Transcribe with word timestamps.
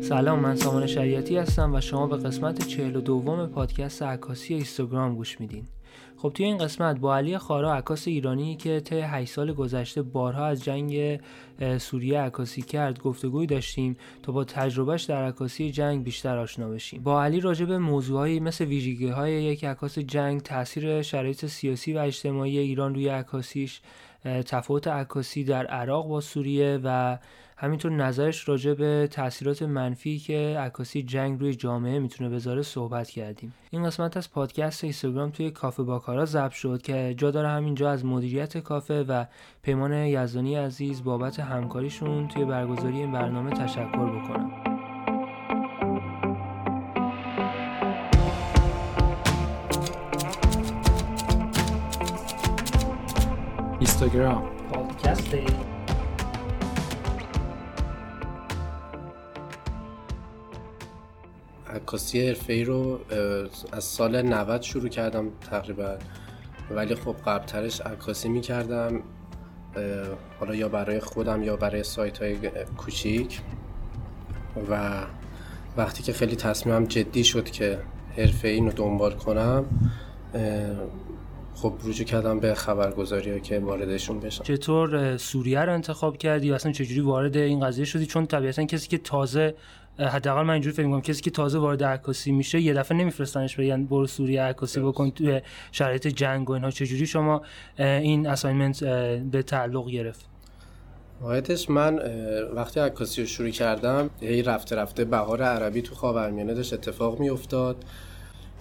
سلام 0.00 0.40
من 0.40 0.56
سامان 0.56 0.86
شریعتی 0.86 1.36
هستم 1.36 1.74
و 1.74 1.80
شما 1.80 2.06
به 2.06 2.16
قسمت 2.16 2.66
چهل 2.66 2.96
و 2.96 3.00
دوم 3.00 3.46
پادکست 3.46 4.02
عکاسی 4.02 4.54
اینستاگرام 4.54 5.14
گوش 5.14 5.40
میدین. 5.40 5.64
خب 6.16 6.32
توی 6.34 6.46
این 6.46 6.58
قسمت 6.58 6.98
با 6.98 7.16
علی 7.16 7.38
خارا 7.38 7.74
عکاس 7.74 8.08
ایرانی 8.08 8.56
که 8.56 8.80
طی 8.80 9.00
8 9.00 9.32
سال 9.32 9.52
گذشته 9.52 10.02
بارها 10.02 10.46
از 10.46 10.64
جنگ 10.64 11.20
سوریه 11.78 12.20
عکاسی 12.20 12.62
کرد 12.62 12.98
گفتگوی 12.98 13.46
داشتیم 13.46 13.96
تا 14.22 14.32
با 14.32 14.44
تجربهش 14.44 15.02
در 15.02 15.24
عکاسی 15.24 15.70
جنگ 15.70 16.04
بیشتر 16.04 16.38
آشنا 16.38 16.68
بشیم. 16.68 17.02
با 17.02 17.24
علی 17.24 17.40
راجع 17.40 17.64
به 17.64 17.78
موضوعهایی 17.78 18.40
مثل 18.40 18.64
ویژگی 18.64 19.08
های 19.08 19.32
یک 19.32 19.64
عکاس 19.64 19.98
جنگ 19.98 20.40
تاثیر 20.40 21.02
شرایط 21.02 21.46
سیاسی 21.46 21.92
و 21.92 21.98
اجتماعی 21.98 22.58
ایران 22.58 22.94
روی 22.94 23.08
عکاسیش 23.08 23.80
تفاوت 24.24 24.88
عکاسی 24.88 25.44
در 25.44 25.66
عراق 25.66 26.08
با 26.08 26.20
سوریه 26.20 26.80
و 26.84 27.18
همینطور 27.56 27.92
نظرش 27.92 28.48
راجع 28.48 28.74
به 28.74 29.08
تاثیرات 29.10 29.62
منفی 29.62 30.18
که 30.18 30.56
عکاسی 30.58 31.02
جنگ 31.02 31.40
روی 31.40 31.54
جامعه 31.54 31.98
می‌تونه 31.98 32.30
بذاره 32.30 32.62
صحبت 32.62 33.10
کردیم. 33.10 33.54
این 33.70 33.84
قسمت 33.84 34.16
از 34.16 34.30
پادکست 34.32 34.84
اینستاگرام 34.84 35.30
توی 35.30 35.50
کافه 35.50 35.82
باکارا 35.82 36.24
ضبط 36.24 36.52
شد 36.52 36.82
که 36.82 37.14
جا 37.16 37.30
داره 37.30 37.48
همینجا 37.48 37.90
از 37.90 38.04
مدیریت 38.04 38.58
کافه 38.58 39.04
و 39.08 39.24
پیمان 39.62 39.92
یزدانی 39.92 40.56
عزیز 40.56 41.04
بابت 41.04 41.40
همکاریشون 41.40 42.28
توی 42.28 42.44
برگزاری 42.44 42.96
این 42.96 43.12
برنامه 43.12 43.50
تشکر 43.50 44.20
بکنم. 44.20 44.50
اینستاگرام. 53.80 54.42
پادکست 54.72 55.34
عکاسی 61.70 62.26
حرفه 62.28 62.52
ای 62.52 62.64
رو 62.64 63.00
از 63.72 63.84
سال 63.84 64.22
90 64.22 64.62
شروع 64.62 64.88
کردم 64.88 65.28
تقریبا. 65.50 65.96
ولی 66.70 66.94
خب 66.94 67.16
قبلترش 67.26 67.80
عکاسی 67.80 68.28
می‌کردم 68.28 69.02
حالا 70.40 70.54
یا 70.54 70.68
برای 70.68 71.00
خودم 71.00 71.42
یا 71.42 71.56
برای 71.56 71.82
سایت 71.82 72.18
های 72.18 72.36
کوچیک. 72.76 73.40
و 74.70 75.02
وقتی 75.76 76.02
که 76.02 76.12
خیلی 76.12 76.36
تصمیمم 76.36 76.84
جدی 76.84 77.24
شد 77.24 77.44
که 77.44 77.78
حرفه 78.16 78.48
این 78.48 78.66
رو 78.66 78.72
دنبال 78.72 79.14
کنم 79.14 79.64
خب 81.54 81.72
رجوع 81.84 82.06
کردم 82.06 82.40
به 82.40 82.54
خبرگزاری 82.54 83.40
که 83.40 83.58
واردشون 83.58 84.20
بشم 84.20 84.44
چطور 84.44 85.16
سوریه 85.16 85.60
رو 85.60 85.72
انتخاب 85.72 86.16
کردی؟ 86.16 86.50
و 86.50 86.54
اصلا 86.54 86.72
چجوری 86.72 87.00
وارد 87.00 87.36
این 87.36 87.60
قضیه 87.60 87.84
شدی؟ 87.84 88.06
چون 88.06 88.26
طبیعتا 88.26 88.64
کسی 88.64 88.88
که 88.88 88.98
تازه 88.98 89.54
حداقل 89.98 90.42
من 90.42 90.52
اینجوری 90.52 90.76
فکر 90.76 90.86
می‌کنم 90.86 91.00
کسی 91.00 91.22
که 91.22 91.30
تازه 91.30 91.58
وارد 91.58 91.84
عکاسی 91.84 92.32
میشه 92.32 92.60
یه 92.60 92.74
دفعه 92.74 92.98
نمیفرستنش 92.98 93.56
بگن 93.56 93.84
برو 93.84 94.06
سوریه 94.06 94.42
عکاسی 94.42 94.80
بکن 94.80 95.10
توی 95.10 95.40
شرایط 95.72 96.06
جنگ 96.06 96.50
و 96.50 96.52
اینها. 96.52 96.70
چجوری 96.70 97.06
شما 97.06 97.42
این 97.78 98.26
اساینمنت 98.26 98.84
به 99.30 99.42
تعلق 99.42 99.88
گرفت؟ 99.88 100.28
واقعیتش 101.20 101.70
من 101.70 102.00
وقتی 102.54 102.80
عکاسی 102.80 103.20
رو 103.20 103.26
شروع 103.26 103.50
کردم 103.50 104.10
هی 104.20 104.42
رفته 104.42 104.76
رفته 104.76 105.04
بهار 105.04 105.42
عربی 105.42 105.82
تو 105.82 105.94
خاورمیانه 105.94 106.54
داشت 106.54 106.72
اتفاق 106.72 107.20
میافتاد. 107.20 107.76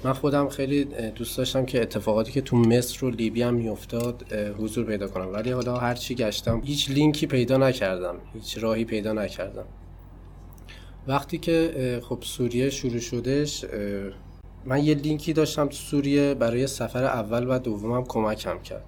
من 0.03 0.13
خودم 0.13 0.49
خیلی 0.49 0.85
دوست 1.15 1.37
داشتم 1.37 1.65
که 1.65 1.81
اتفاقاتی 1.81 2.31
که 2.31 2.41
تو 2.41 2.57
مصر 2.57 3.05
و 3.05 3.09
لیبی 3.09 3.41
هم 3.41 3.53
میافتاد 3.53 4.33
حضور 4.33 4.85
پیدا 4.85 5.07
کنم. 5.07 5.33
ولی 5.33 5.51
حالا 5.51 5.77
هر 5.77 5.93
چی 5.93 6.15
گشتم 6.15 6.61
هیچ 6.63 6.89
لینکی 6.89 7.27
پیدا 7.27 7.57
نکردم. 7.57 8.15
هیچ 8.33 8.57
راهی 8.57 8.85
پیدا 8.85 9.13
نکردم. 9.13 9.65
وقتی 11.07 11.37
که 11.37 12.01
خب 12.03 12.17
سوریه 12.21 12.69
شروع 12.69 12.99
شدش 12.99 13.65
من 14.65 14.83
یه 14.83 14.95
لینکی 14.95 15.33
داشتم 15.33 15.67
تو 15.67 15.75
سوریه 15.75 16.33
برای 16.33 16.67
سفر 16.67 17.03
اول 17.03 17.47
و 17.49 17.59
دومم 17.59 18.03
کمکم 18.03 18.59
کرد. 18.59 18.85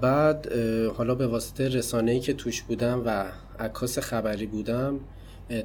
بعد 0.00 0.52
حالا 0.96 1.14
به 1.14 1.26
واسطه 1.26 1.68
رسانه‌ای 1.68 2.20
که 2.20 2.34
توش 2.34 2.62
بودم 2.62 3.02
و 3.06 3.24
عکاس 3.58 3.98
خبری 3.98 4.46
بودم 4.46 5.00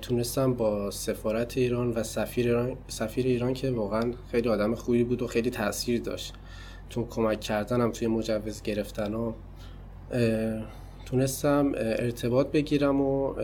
تونستم 0.01 0.53
با 0.53 0.91
سفارت 0.91 1.57
ایران 1.57 1.91
و 1.91 2.03
سفیر 2.03 2.47
ایران, 2.47 2.77
سفیر 2.87 3.25
ایران 3.25 3.53
که 3.53 3.71
واقعا 3.71 4.13
خیلی 4.31 4.49
آدم 4.49 4.75
خوبی 4.75 5.03
بود 5.03 5.21
و 5.21 5.27
خیلی 5.27 5.49
تاثیر 5.49 6.01
داشت. 6.01 6.33
تو 6.89 7.07
کمک 7.07 7.39
کردنم 7.39 7.91
توی 7.91 8.07
مجوز 8.07 8.61
گرفتن 8.61 9.13
و 9.13 9.33
تونستم 11.05 11.71
ارتباط 11.75 12.47
بگیرم 12.47 13.01
و 13.01 13.35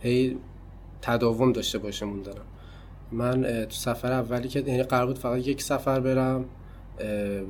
هی 0.00 0.38
تداوم 1.02 1.52
داشته 1.52 1.78
باشه 1.78 2.06
موندنم 2.06 2.44
من 3.12 3.42
تو 3.42 3.70
سفر 3.70 4.12
اولی 4.12 4.48
که 4.48 4.60
یعنی 4.60 4.82
قرار 4.82 5.06
بود 5.06 5.18
فقط 5.18 5.46
یک 5.46 5.62
سفر 5.62 6.00
برم 6.00 6.44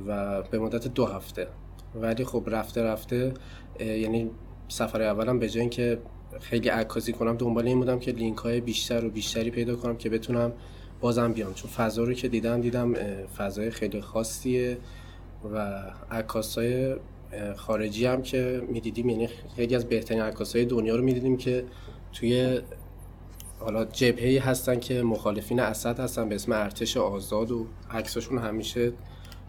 و 0.07 0.41
به 0.41 0.59
مدت 0.59 0.87
دو 0.87 1.05
هفته. 1.05 1.47
ولی 1.95 2.25
خب 2.25 2.43
رفته 2.47 2.83
رفته 2.83 3.33
یعنی 3.79 4.31
سفر 4.67 5.01
اولم 5.01 5.39
به 5.39 5.49
جای 5.49 5.61
اینکه 5.61 5.99
خیلی 6.39 6.69
عکاسی 6.69 7.13
کنم. 7.13 7.37
دنبال 7.37 7.67
این 7.67 7.79
بودم 7.79 7.99
که 7.99 8.11
لینک 8.11 8.37
های 8.37 8.61
بیشتر 8.61 9.05
و 9.05 9.09
بیشتری 9.09 9.51
پیدا 9.51 9.75
کنم 9.75 9.97
که 9.97 10.09
بتونم 10.09 10.53
بازم 11.01 11.33
بیام. 11.33 11.53
چون 11.53 11.71
فضا 11.71 12.03
رو 12.03 12.13
که 12.13 12.27
دیدم 12.27 12.61
دیدم 12.61 12.93
فضای 13.37 13.71
خیلی 13.71 14.01
خاصیه 14.01 14.77
و 15.53 15.83
عکاس 16.11 16.57
های 16.57 16.95
خارجی 17.55 18.05
هم 18.05 18.21
که 18.21 18.61
می‌دیدیم. 18.69 19.09
یعنی 19.09 19.29
خیلی 19.55 19.75
از 19.75 19.85
بهترین 19.85 20.21
عکاس 20.21 20.55
های 20.55 20.65
دنیا 20.65 20.95
رو 20.95 21.03
می‌دیدیم 21.03 21.37
که 21.37 21.65
توی 22.13 22.61
حالا 23.59 23.85
جبهه 23.85 24.49
هستن 24.49 24.79
که 24.79 25.03
مخالفین 25.03 25.59
اسد 25.59 25.99
هستن 25.99 26.29
به 26.29 26.35
اسم 26.35 26.51
ارتش 26.51 26.97
آزاد 26.97 27.51
و 27.51 27.67
عکساشون 27.91 28.37
همیشه 28.37 28.91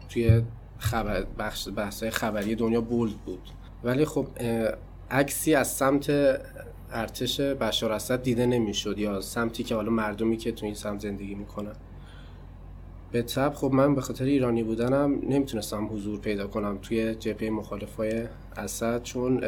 توی 0.08 0.42
خبر 0.78 1.26
بخش 1.38 1.68
بحث 1.76 2.04
خبری 2.04 2.54
دنیا 2.54 2.80
بولد 2.80 3.16
بود. 3.26 3.48
ولی 3.84 4.04
خب 4.04 4.26
عکسی 5.10 5.54
از 5.54 5.68
سمت 5.68 6.10
ارتش 6.90 7.40
بشار 7.40 7.92
اسد 7.92 8.22
دیده 8.22 8.46
نمی‌شد 8.46 8.98
یا 8.98 9.20
سمتی 9.20 9.64
که 9.64 9.74
حالا 9.74 9.90
مردمی 9.90 10.36
که 10.36 10.52
تو 10.52 10.66
این 10.66 10.74
سمت 10.74 11.00
زندگی 11.00 11.34
می‌کنن. 11.34 11.76
به 13.12 13.22
طب 13.22 13.54
خب 13.54 13.72
من 13.72 13.94
به 13.94 14.00
خاطر 14.00 14.24
ایرانی 14.24 14.62
بودنم 14.62 15.20
نمی‌تونستم 15.28 15.88
حضور 15.92 16.20
پیدا 16.20 16.46
کنم 16.46 16.78
توی 16.82 17.14
جبهه 17.14 17.50
مخالفای 17.50 18.24
اسد 18.56 19.02
چون 19.02 19.40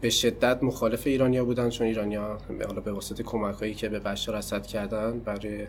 به 0.00 0.10
شدت 0.10 0.62
مخالف 0.62 1.06
ایرانیا 1.06 1.44
بودن 1.44 1.68
چون 1.70 1.86
ایرانیا 1.86 2.38
حالا 2.66 2.80
به 2.80 2.92
واسطه 2.92 3.22
کمک 3.22 3.54
هایی 3.54 3.74
که 3.74 3.88
به 3.88 3.98
بشار 3.98 4.36
اسد 4.36 4.66
کردن 4.66 5.18
برای 5.18 5.66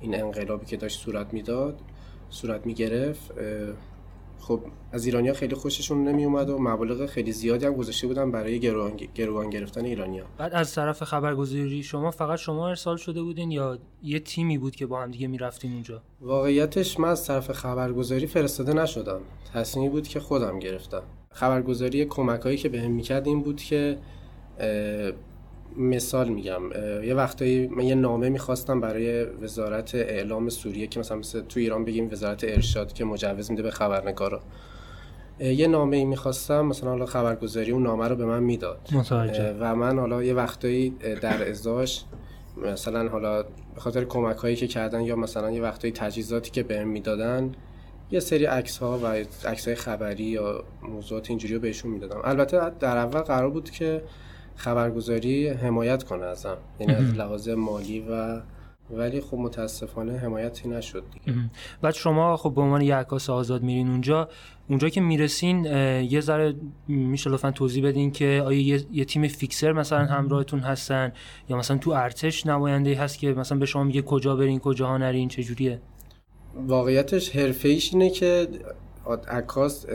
این 0.00 0.22
انقلابی 0.22 0.66
که 0.66 0.76
داشت 0.76 1.00
صورت 1.00 1.34
می‌داد 1.34 1.80
صورت 2.30 2.66
می‌گرفت 2.66 3.30
خب 4.40 4.60
از 4.92 5.06
ایرانیا 5.06 5.34
خیلی 5.34 5.54
خوششون 5.54 6.04
نمی 6.04 6.24
اومد 6.24 6.50
و 6.50 6.58
مبالغ 6.58 7.06
خیلی 7.06 7.32
زیادی 7.32 7.66
هم 7.66 7.74
گذاشته 7.74 8.06
بودن 8.06 8.30
برای 8.30 8.60
گروگان, 8.60 8.96
گروگان 9.14 9.50
گرفتن 9.50 9.84
ایرانیا. 9.84 10.24
بعد 10.38 10.54
از 10.54 10.74
طرف 10.74 11.04
خبرگزاری 11.04 11.82
شما 11.82 12.10
فقط 12.10 12.38
شما 12.38 12.68
ارسال 12.68 12.96
شده 12.96 13.22
بودین 13.22 13.50
یا 13.50 13.78
یه 14.02 14.18
تیمی 14.18 14.58
بود 14.58 14.76
که 14.76 14.86
با 14.86 15.02
هم 15.02 15.10
دیگه 15.10 15.26
می‌رفتین 15.26 15.72
اونجا؟ 15.72 16.02
واقعیتش 16.20 17.00
من 17.00 17.08
از 17.08 17.26
طرف 17.26 17.52
خبرگزاری 17.52 18.26
فرستاده 18.26 18.72
نشدم. 18.72 19.20
تصمیمی 19.54 19.88
بود 19.88 20.08
که 20.08 20.20
خودم 20.20 20.58
گرفتم. 20.58 21.02
خبرگزاری 21.32 22.04
کمک 22.04 22.40
هایی 22.40 22.56
که 22.56 22.68
بهم 22.68 22.90
می‌کرد 22.90 23.26
این 23.26 23.42
بود 23.42 23.56
که 23.56 23.98
مثال 25.76 26.28
میگم 26.28 26.62
یه 27.04 27.14
وقتایی 27.14 27.66
من 27.66 27.84
یه 27.84 27.94
نامه 27.94 28.28
می‌خواستم 28.28 28.80
برای 28.80 29.24
وزارت 29.24 29.94
اعلام 29.94 30.48
سوریه 30.48 30.86
که 30.86 31.00
مثلا 31.00 31.16
مثل 31.16 31.40
تو 31.40 31.60
ایران 31.60 31.84
بگیم 31.84 32.08
وزارت 32.12 32.44
ارشاد 32.44 32.92
که 32.92 33.04
مجوز 33.04 33.50
میده 33.50 33.62
به 33.62 33.70
خبرنگارا. 33.70 34.40
یه 35.40 35.66
نامه 35.66 35.96
ای 35.96 36.04
می‌خواستم 36.04 36.66
مثلا 36.66 36.90
حالا 36.90 37.06
خبرگزاری 37.06 37.72
اون 37.72 37.82
نامه 37.82 38.08
رو 38.08 38.16
به 38.16 38.24
من 38.24 38.42
می‌داد. 38.42 38.80
و 39.60 39.76
من 39.76 39.98
حالا 39.98 40.22
یه 40.22 40.34
وقتایی 40.34 40.90
در 41.20 41.48
ازاش 41.48 42.04
مثلا 42.56 43.08
حالا 43.08 43.42
به 43.74 43.80
خاطر 43.80 44.04
کمک 44.04 44.36
هایی 44.36 44.56
که 44.56 44.66
کردن 44.66 45.00
یا 45.00 45.16
مثلا 45.16 45.50
یه 45.50 45.62
وقتایی 45.62 45.92
تجهیزاتی 45.92 46.50
که 46.50 46.62
بهم 46.62 46.88
می‌دادن 46.88 47.52
یه 48.10 48.20
سری 48.20 48.44
عکس 48.44 48.78
ها 48.78 48.98
و 48.98 49.06
عکس 49.48 49.66
های 49.66 49.74
خبری 49.74 50.24
یا 50.24 50.64
موضوعات 50.82 51.30
اینجوری 51.30 51.54
رو 51.54 51.60
بهشون 51.60 51.90
می‌دادم. 51.90 52.20
البته 52.24 52.70
در 52.80 52.96
اول 52.96 53.20
قرار 53.20 53.50
بود 53.50 53.70
که 53.70 54.02
خبرگزاری 54.56 55.48
حمایت 55.48 56.02
کنه 56.02 56.26
ازم. 56.26 56.56
یعنی 56.80 56.94
از 56.94 57.14
لحاظ 57.14 57.48
مالی 57.48 58.00
و 58.10 58.40
ولی 58.90 59.20
خب 59.20 59.36
متاسفانه 59.36 60.18
حمایتی 60.18 60.68
نشد 60.68 61.04
دیگه. 61.12 61.38
بعد 61.82 61.94
شما 61.94 62.36
خب 62.36 62.54
به 62.54 62.60
عنوان 62.60 62.80
یه 62.80 62.94
عکاس 62.94 63.30
آزاد 63.30 63.62
میرین 63.62 63.88
اونجا. 63.88 64.28
اونجا 64.68 64.88
که 64.88 65.00
می‌رسین 65.00 65.64
یه 66.04 66.20
ذره 66.20 66.54
میشه 66.88 67.30
لطفا 67.30 67.50
توضیح 67.50 67.86
بدین 67.86 68.10
که 68.10 68.42
آیا 68.46 68.60
یه،, 68.60 68.84
یه, 68.92 69.04
تیم 69.04 69.28
فیکسر 69.28 69.72
مثلا 69.72 70.04
همراهتون 70.04 70.60
هستن 70.60 71.12
یا 71.48 71.56
مثلا 71.56 71.78
تو 71.78 71.90
ارتش 71.90 72.46
نماینده 72.46 72.94
هست 72.94 73.18
که 73.18 73.32
مثلا 73.32 73.58
به 73.58 73.66
شما 73.66 73.84
میگه 73.84 74.02
کجا 74.02 74.36
برین 74.36 74.58
کجا 74.58 74.98
نرین 74.98 75.28
چجوریه؟ 75.28 75.80
واقعیتش 76.54 77.36
حرفه 77.36 77.68
اینه 77.68 78.10
که 78.10 78.48
عکاس 79.18 79.86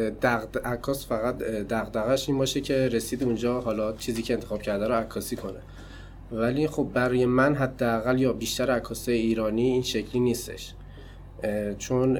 عکاس 0.65 1.07
فقط 1.07 1.37
دغدغش 1.43 2.29
این 2.29 2.37
باشه 2.37 2.61
که 2.61 2.73
رسید 2.87 3.23
اونجا 3.23 3.61
حالا 3.61 3.93
چیزی 3.93 4.21
که 4.21 4.33
انتخاب 4.33 4.61
کرده 4.61 4.87
رو 4.87 4.93
عکاسی 4.93 5.35
کنه. 5.35 5.59
ولی 6.31 6.67
خب 6.67 6.89
برای 6.93 7.25
من 7.25 7.55
حداقل 7.55 8.19
یا 8.19 8.33
بیشتر 8.33 8.71
عکاسای 8.71 9.15
ایرانی 9.15 9.63
این 9.63 9.81
شکلی 9.81 10.19
نیستش. 10.19 10.73
چون 11.77 12.19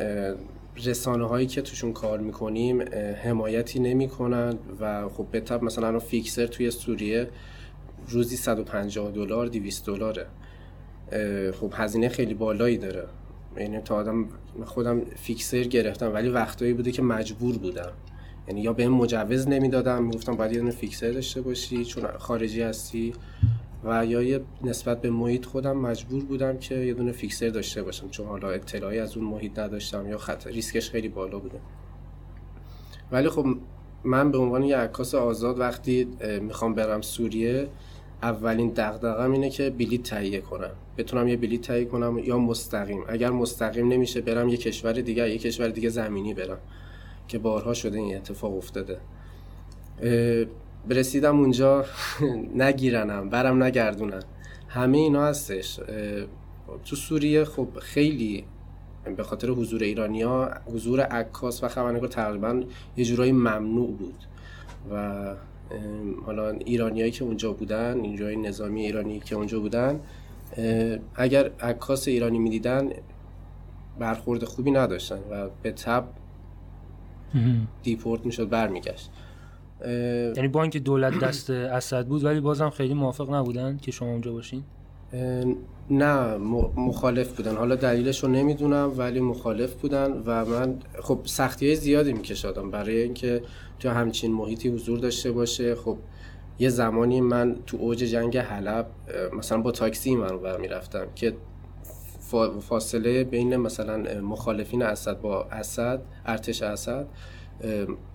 رسانه 0.86 1.28
هایی 1.28 1.48
که 1.48 1.62
توشون 1.62 1.94
کار 1.94 2.20
می‌کنیم 2.20 2.82
حمایتی 3.24 3.80
نمی‌کنن 3.80 4.58
و 4.80 5.10
خب 5.10 5.26
به 5.32 5.40
طب 5.40 5.64
مثلا 5.64 6.00
فیکسر 6.00 6.48
توی 6.48 6.72
سوریه 6.72 7.30
روزی 8.08 8.38
150 8.38 9.12
دلار 9.12 9.48
200 9.48 9.86
دلاره. 9.86 10.26
خب 11.62 11.74
هزینه 11.74 12.10
خیلی 12.10 12.34
بالایی 12.34 12.78
داره. 12.78 13.08
یعنی 13.58 13.80
تا 13.80 13.96
آدم 13.96 14.26
خودم 14.66 15.02
فیکسر 15.16 15.64
گرفتم 15.64 16.14
ولی 16.14 16.30
وقتایی 16.30 16.74
بوده 16.74 16.92
که 16.92 17.02
مجبور 17.02 17.58
بودم. 17.58 17.92
یعنی 18.48 18.62
یا 18.62 18.74
بهم 18.74 18.92
مجوز 18.92 19.48
نمی‌دادم 19.48 20.04
می‌گفتم 20.04 20.36
باید 20.36 20.52
یه 20.52 20.60
دونه 20.60 20.72
فیکسر 20.72 21.12
داشته 21.12 21.42
باشی 21.42 21.86
چون 21.86 22.04
خارجی 22.18 22.62
هستی 22.62 23.14
و 23.84 24.06
یا 24.06 24.22
یه 24.22 24.42
نسبت 24.64 25.02
به 25.02 25.10
محیط 25.10 25.46
خودم 25.46 25.78
مجبور 25.78 26.24
بودم 26.24 26.58
که 26.58 26.76
یه 26.76 26.94
دونه 26.94 27.12
فیکسر 27.12 27.50
داشته 27.50 27.84
باشم 27.84 28.10
چون 28.10 28.28
حالا 28.28 28.50
اطلاعی 28.50 29.00
از 29.00 29.18
اون 29.18 29.26
محیط 29.26 29.60
نداشتم 29.60 30.10
یا 30.10 30.18
خطر 30.18 30.50
ریسکش 30.50 30.90
خیلی 30.90 31.10
بالا 31.10 31.40
بوده. 31.40 31.60
ولی 33.12 33.30
خب 33.30 33.46
من 34.04 34.32
به 34.32 34.38
عنوان 34.38 34.64
یه 34.64 34.78
عکاس 34.78 35.16
آزاد 35.16 35.60
وقتی 35.60 36.08
می‌خوام 36.42 36.74
برم 36.74 37.02
سوریه 37.02 37.68
اولین 38.24 38.70
دغدغم 38.76 39.32
اینه 39.32 39.50
که 39.50 39.70
بلیط 39.70 40.10
تهیه 40.10 40.42
کنم. 40.42 40.72
بتونم 40.98 41.28
یه 41.28 41.38
بلیط 41.38 41.68
تهیه 41.68 41.86
کنم 41.86 42.20
یا 42.20 42.38
مستقیم. 42.38 43.04
اگر 43.08 43.30
مستقیم 43.30 43.88
نمیشه 43.88 44.22
برم 44.22 44.50
یه 44.50 44.58
کشور 44.58 44.94
دیگه 44.94 45.30
یه 45.30 45.38
کشور 45.38 45.68
دیگه 45.68 45.90
زمینی 45.90 46.34
برم. 46.34 46.58
که 47.28 47.40
بارها 47.40 47.74
شده 47.74 47.98
این 47.98 48.16
اتفاق 48.16 48.58
افتاده. 48.58 48.98
برسیدم 50.90 51.40
اونجا 51.40 51.86
نگیرنم 52.66 53.30
برم 53.30 53.64
نگردونن 53.64 54.24
همه 54.68 54.98
اینا 54.98 55.26
هستش. 55.26 55.80
تو 56.86 56.96
سوریه 56.96 57.46
خب 57.46 57.68
خیلی 57.80 58.46
به 59.18 59.24
خاطر 59.24 59.50
حضور 59.50 59.84
ایرانیا 59.84 60.52
حضور 60.66 61.02
عکاس 61.02 61.64
و 61.64 61.68
خبرنگار 61.68 62.08
تقریبا 62.08 62.64
یه 62.98 63.06
جورایی 63.06 63.32
ممنوع 63.32 63.92
بود. 63.92 64.24
و 64.92 65.36
حالا 66.26 66.50
ایرانیایی 66.50 67.12
که 67.12 67.24
اونجا 67.24 67.54
بودن 67.54 68.00
اینجای 68.00 68.36
نظامی 68.36 68.82
ایرانی 68.86 69.20
که 69.20 69.36
اونجا 69.36 69.60
بودن 69.60 70.00
اگر 71.16 71.52
عکاس 71.60 72.08
ایرانی 72.08 72.40
می‌دیدن 72.40 72.90
برخورد 74.00 74.44
خوبی 74.44 74.72
نداشتن 74.72 75.20
و 75.32 75.50
به 75.62 75.72
تب 75.72 76.06
دیپورت 77.84 78.26
می‌شد 78.26 78.50
برمیگشت. 78.50 79.12
یعنی 80.36 80.48
با 80.48 80.62
اینکه 80.62 80.80
دولت 80.80 81.20
دست 81.20 81.50
اسد 81.50 82.06
بود 82.06 82.24
ولی 82.24 82.40
بازم 82.40 82.70
خیلی 82.70 82.94
موافق 82.94 83.34
نبودن 83.34 83.78
که 83.78 83.92
شما 83.92 84.10
اونجا 84.10 84.32
باشین؟ 84.34 84.64
نه 85.90 86.38
مخالف 86.76 87.38
بودن. 87.38 87.56
حالا 87.56 87.76
دلیلش 87.76 88.24
رو 88.24 88.30
نمی‌دونم 88.30 88.94
ولی 88.98 89.20
مخالف 89.20 89.74
بودن 89.74 90.12
و 90.26 90.46
من 90.46 90.80
خب 91.02 91.20
سختی 91.26 91.68
های 91.68 91.76
زیادی 91.76 92.14
میکشادم. 92.14 92.72
برای 92.72 93.02
اینکه 93.02 93.42
تو 93.80 93.90
همچین 93.90 94.34
محیطی 94.34 94.70
حضور 94.70 95.00
داشته 95.00 95.32
باشه. 95.32 95.76
خب 95.76 95.98
یه 96.60 96.70
زمانی 96.70 97.22
من 97.22 97.56
تو 97.68 97.78
اوج 97.78 97.98
جنگ 97.98 98.38
حلب 98.38 98.88
مثلا 99.34 99.62
با 99.62 99.72
تاکسی 99.72 100.16
من 100.16 100.30
رو 100.30 100.62
می‌رفتم 100.62 101.08
که 101.16 101.34
فاصله 102.62 103.24
بین 103.24 103.56
مثلا 103.56 104.22
مخالفین 104.22 104.84
اسد 104.84 105.22
با 105.22 105.44
اسد 105.44 106.02
ارتش 106.26 106.62
اسد 106.62 107.08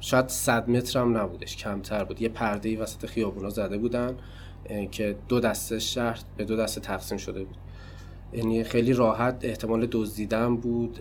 شاید 0.01 0.29
صد 0.29 0.71
متر 0.71 1.01
هم 1.01 1.17
نبودش. 1.17 1.57
کمتر 1.57 2.05
بود. 2.05 2.23
یه 2.23 2.29
پرده 2.29 2.79
وسط 2.79 3.07
خیابونا 3.07 3.49
زده 3.49 3.79
بودن. 3.79 4.17
که 4.91 5.17
دو 5.29 5.41
دسته 5.41 5.79
شهر 5.79 6.21
به 6.37 6.45
دو 6.45 6.57
دسته 6.57 6.81
تقسیم 6.81 7.19
شده 7.19 7.45
بود. 7.45 7.57
یعنی 8.33 8.65
خیلی 8.65 8.93
راحت 8.93 9.39
احتمال 9.43 9.89
دزدیدن 9.91 10.57
بود 10.57 10.99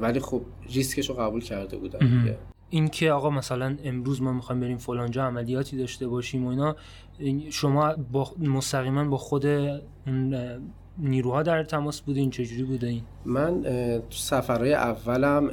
ولی 0.00 0.20
خب 0.20 0.42
ریسکش 0.74 1.08
رو 1.08 1.14
قبول 1.14 1.40
کرده 1.40 1.76
بودن 1.76 2.36
این 2.70 2.88
که 2.88 3.12
آقا 3.12 3.30
مثلا 3.30 3.76
امروز 3.84 4.22
ما 4.22 4.32
می‌خوایم 4.32 4.60
بریم 4.60 4.78
فلانجا 4.78 5.24
عملیاتی 5.24 5.76
داشته 5.76 6.08
باشیم 6.08 6.46
و 6.46 6.48
اینا 6.48 6.76
شما 7.50 7.94
با 8.12 8.32
مستقیما 8.38 9.04
با 9.04 9.16
خود 9.16 9.46
نیروها 10.98 11.42
در 11.42 11.64
تماس 11.64 12.00
بودین؟ 12.00 12.30
چجوری 12.30 12.62
بوده 12.62 12.86
این؟ 12.86 13.02
من 13.24 13.62
تو 14.10 14.16
سفرهای 14.16 14.74
اولم 14.74 15.50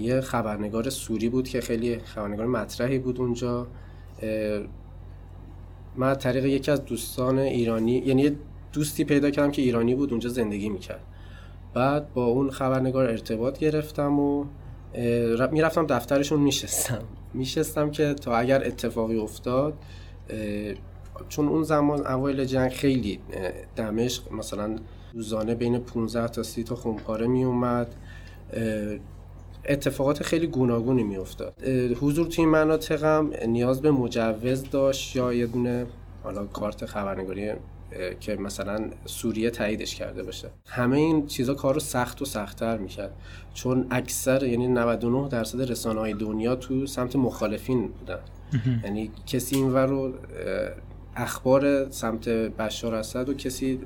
یه 0.00 0.20
خبرنگار 0.20 0.90
سوری 0.90 1.28
بود 1.28 1.48
که 1.48 1.60
خیلی 1.60 1.98
خبرنگار 1.98 2.46
مطرحی 2.46 2.98
بود 2.98 3.20
اونجا. 3.20 3.66
من 5.96 6.14
طریق 6.14 6.44
یکی 6.44 6.70
از 6.70 6.84
دوستان 6.84 7.38
ایرانی 7.38 8.02
یعنی 8.06 8.30
دوستی 8.72 9.04
پیدا 9.04 9.30
کردم 9.30 9.50
که 9.50 9.62
ایرانی 9.62 9.94
بود 9.94 10.10
اونجا 10.10 10.28
زندگی 10.28 10.68
می‌کرد. 10.68 11.00
بعد 11.74 12.12
با 12.12 12.24
اون 12.24 12.50
خبرنگار 12.50 13.06
ارتباط 13.06 13.58
گرفتم 13.58 14.20
و 14.20 14.44
می‌رفتم 15.52 15.86
دفترشون 15.86 16.40
میشستم. 16.40 17.02
میشستم 17.34 17.90
که 17.90 18.14
تا 18.14 18.36
اگر 18.36 18.66
اتفاقی 18.66 19.18
افتاد 19.18 19.74
چون 21.28 21.48
اون 21.48 21.62
زمان 21.62 22.06
اوایل 22.06 22.44
جنگ 22.44 22.70
خیلی 22.70 23.20
دمشق 23.76 24.32
مثلا 24.32 24.76
روزانه 25.14 25.54
بین 25.54 25.78
15 25.78 26.28
تا 26.28 26.42
30 26.42 26.64
تا 26.64 26.74
خونپاره 26.74 27.26
می 27.26 27.44
اومد 27.44 27.94
اتفاقات 29.68 30.22
خیلی 30.22 30.46
گوناگونی 30.46 31.02
می 31.02 31.16
افتاد 31.16 31.62
حضور 32.00 32.26
توی 32.26 32.44
این 32.44 32.48
مناطقم 32.48 33.30
نیاز 33.46 33.82
به 33.82 33.90
مجوز 33.90 34.70
داشت 34.70 35.16
یا 35.16 35.32
یه 35.32 35.46
دونه 35.46 35.86
حالا 36.22 36.44
کارت 36.44 36.86
خبرنگاری 36.86 37.52
که 38.20 38.34
مثلا 38.34 38.90
سوریه 39.04 39.50
تاییدش 39.50 39.94
کرده 39.94 40.22
باشه. 40.22 40.48
همه 40.66 40.96
این 40.96 41.26
چیزا 41.26 41.54
کار 41.54 41.74
رو 41.74 41.80
سخت 41.80 42.22
و 42.22 42.24
سختتر 42.24 42.78
می‌کرد. 42.78 43.12
چون 43.54 43.86
اکثر 43.90 44.46
یعنی 44.46 44.68
99 44.68 45.28
درصد 45.28 45.70
رسانه 45.70 46.00
های 46.00 46.14
دنیا 46.14 46.56
تو 46.56 46.86
سمت 46.86 47.16
مخالفین 47.16 47.88
بودن. 47.88 48.18
یعنی 48.84 49.10
کسی 49.26 49.56
این 49.56 49.74
رو 49.74 50.12
اخبار 51.16 51.90
سمت 51.90 52.28
بشار 52.28 52.94
اسد 52.94 53.28
و 53.28 53.34
کسی 53.34 53.80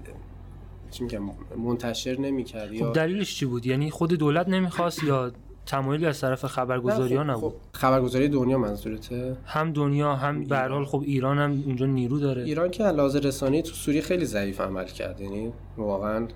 چی 0.91 1.05
میگم 1.05 1.23
منتشر 1.65 2.21
نمی‌کرد 2.21 2.79
خب 2.79 2.93
دلیلش 2.93 3.37
چی 3.37 3.47
بود؟ 3.47 3.67
یعنی 3.67 3.91
خود 3.91 4.13
دولت 4.13 4.49
نمی‌خواست 4.49 5.05
یا 5.05 5.33
تمایلی 5.71 6.07
از 6.07 6.21
طرف 6.21 6.47
خبرگزاری 6.47 7.17
ها 7.17 7.25
خب، 7.25 7.31
نبود؟ 7.31 7.53
خب 7.53 7.59
خبرگزاری 7.73 8.29
دنیا 8.29 8.59
منظورته. 8.59 9.37
هم 9.45 9.73
دنیا 9.73 10.15
هم 10.15 10.45
به 10.45 10.59
حال 10.59 10.85
خب 10.85 11.03
ایران 11.07 11.39
هم 11.39 11.63
اونجا 11.67 11.87
نیرو 11.87 12.19
داره. 12.19 12.45
ایران 12.45 12.71
که 12.71 12.85
علاوه 12.85 13.19
رسانی 13.19 13.63
تو 13.63 13.73
سوریه 13.73 14.03
خیلی 14.03 14.25
ضعیف 14.25 14.61
عمل 14.61 14.85
کرد. 14.85 15.21
یعنی 15.21 15.53
واقعا 15.77 16.29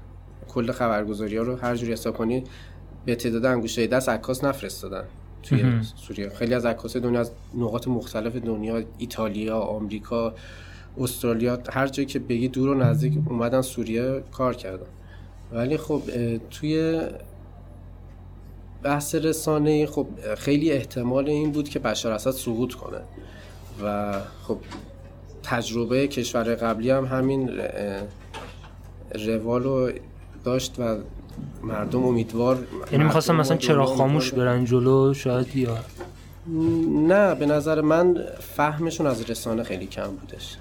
کل 0.49 0.73
خبرگزاری 0.73 1.37
ها 1.37 1.43
رو 1.43 1.57
هر 1.57 1.77
جوری 1.77 1.93
حساب 1.93 2.17
کنی 2.17 2.45
به 3.05 3.15
تعداد 3.15 3.47
انگشته 3.47 3.87
دست 3.87 4.09
عکاس 4.09 4.45
نفرستادن 4.45 5.05
توی 5.43 5.65
سوریه. 5.97 6.29
خیلی 6.29 6.55
از 6.55 6.67
عکاس 6.67 6.97
دنیا 6.97 7.21
از 7.21 7.31
نقاط 7.55 7.89
مختلف 7.89 8.37
دنیا 8.37 8.83
ایتالیا 8.99 9.59
آمریکا 9.59 10.35
استرالیا 10.99 11.59
هر 11.73 11.87
جایی 11.87 12.07
که 12.07 12.19
بگی 12.19 12.49
دور 12.49 12.69
و 12.69 12.75
نزدیک 12.75 13.19
اومدن 13.27 13.63
سوریه 13.63 14.23
کار 14.33 14.55
کردن. 14.55 14.87
ولی 15.53 15.77
خب 15.77 16.03
توی 16.51 17.01
بحث 18.85 19.15
رسانه 19.15 19.87
خب 19.87 20.07
خیلی 20.39 20.73
احتمال 20.73 21.29
این 21.29 21.53
بود 21.53 21.69
که 21.69 21.79
بشار 21.79 22.13
اسد 22.13 22.31
سقوط 22.31 22.75
کنه. 22.75 23.01
و 23.85 24.15
خب 24.43 24.59
تجربه 25.43 26.09
کشور 26.09 26.55
قبلی 26.55 26.91
هم 26.91 27.05
همین 27.05 27.51
روالو 29.27 29.91
داشت 30.45 30.75
و 30.79 30.97
مردم 31.63 32.05
امیدوار 32.05 32.67
یعنی 32.93 33.05
می‌خواستم 33.05 33.37
مثلا 33.37 33.57
چرا 33.57 33.87
خاموش 33.87 34.33
برن 34.33 34.65
جلو 34.65 35.15
شاید 35.15 35.57
یا؟ 35.57 35.79
نه 37.09 37.35
به 37.35 37.47
نظر 37.47 37.81
من 37.81 38.25
فهمشون 38.57 39.07
از 39.07 39.31
رسانه 39.31 39.63
خیلی 39.63 39.87
کم 39.87 40.07
بودش. 40.07 40.57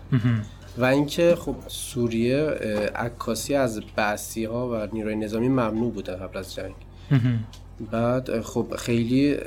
و 0.77 0.85
اینکه 0.85 1.35
خب 1.35 1.55
سوریه 1.67 2.37
عکاسی 2.95 3.55
از 3.55 3.81
بعثی 3.95 4.45
ها 4.45 4.69
و 4.69 4.87
نیروی 4.93 5.15
نظامی 5.15 5.49
ممنوع 5.49 5.91
بوده 5.91 6.11
قبل 6.11 6.37
از 6.37 6.55
جنگ. 6.55 6.73
بعد 7.91 8.41
خب 8.41 8.75
خیلی 8.75 9.37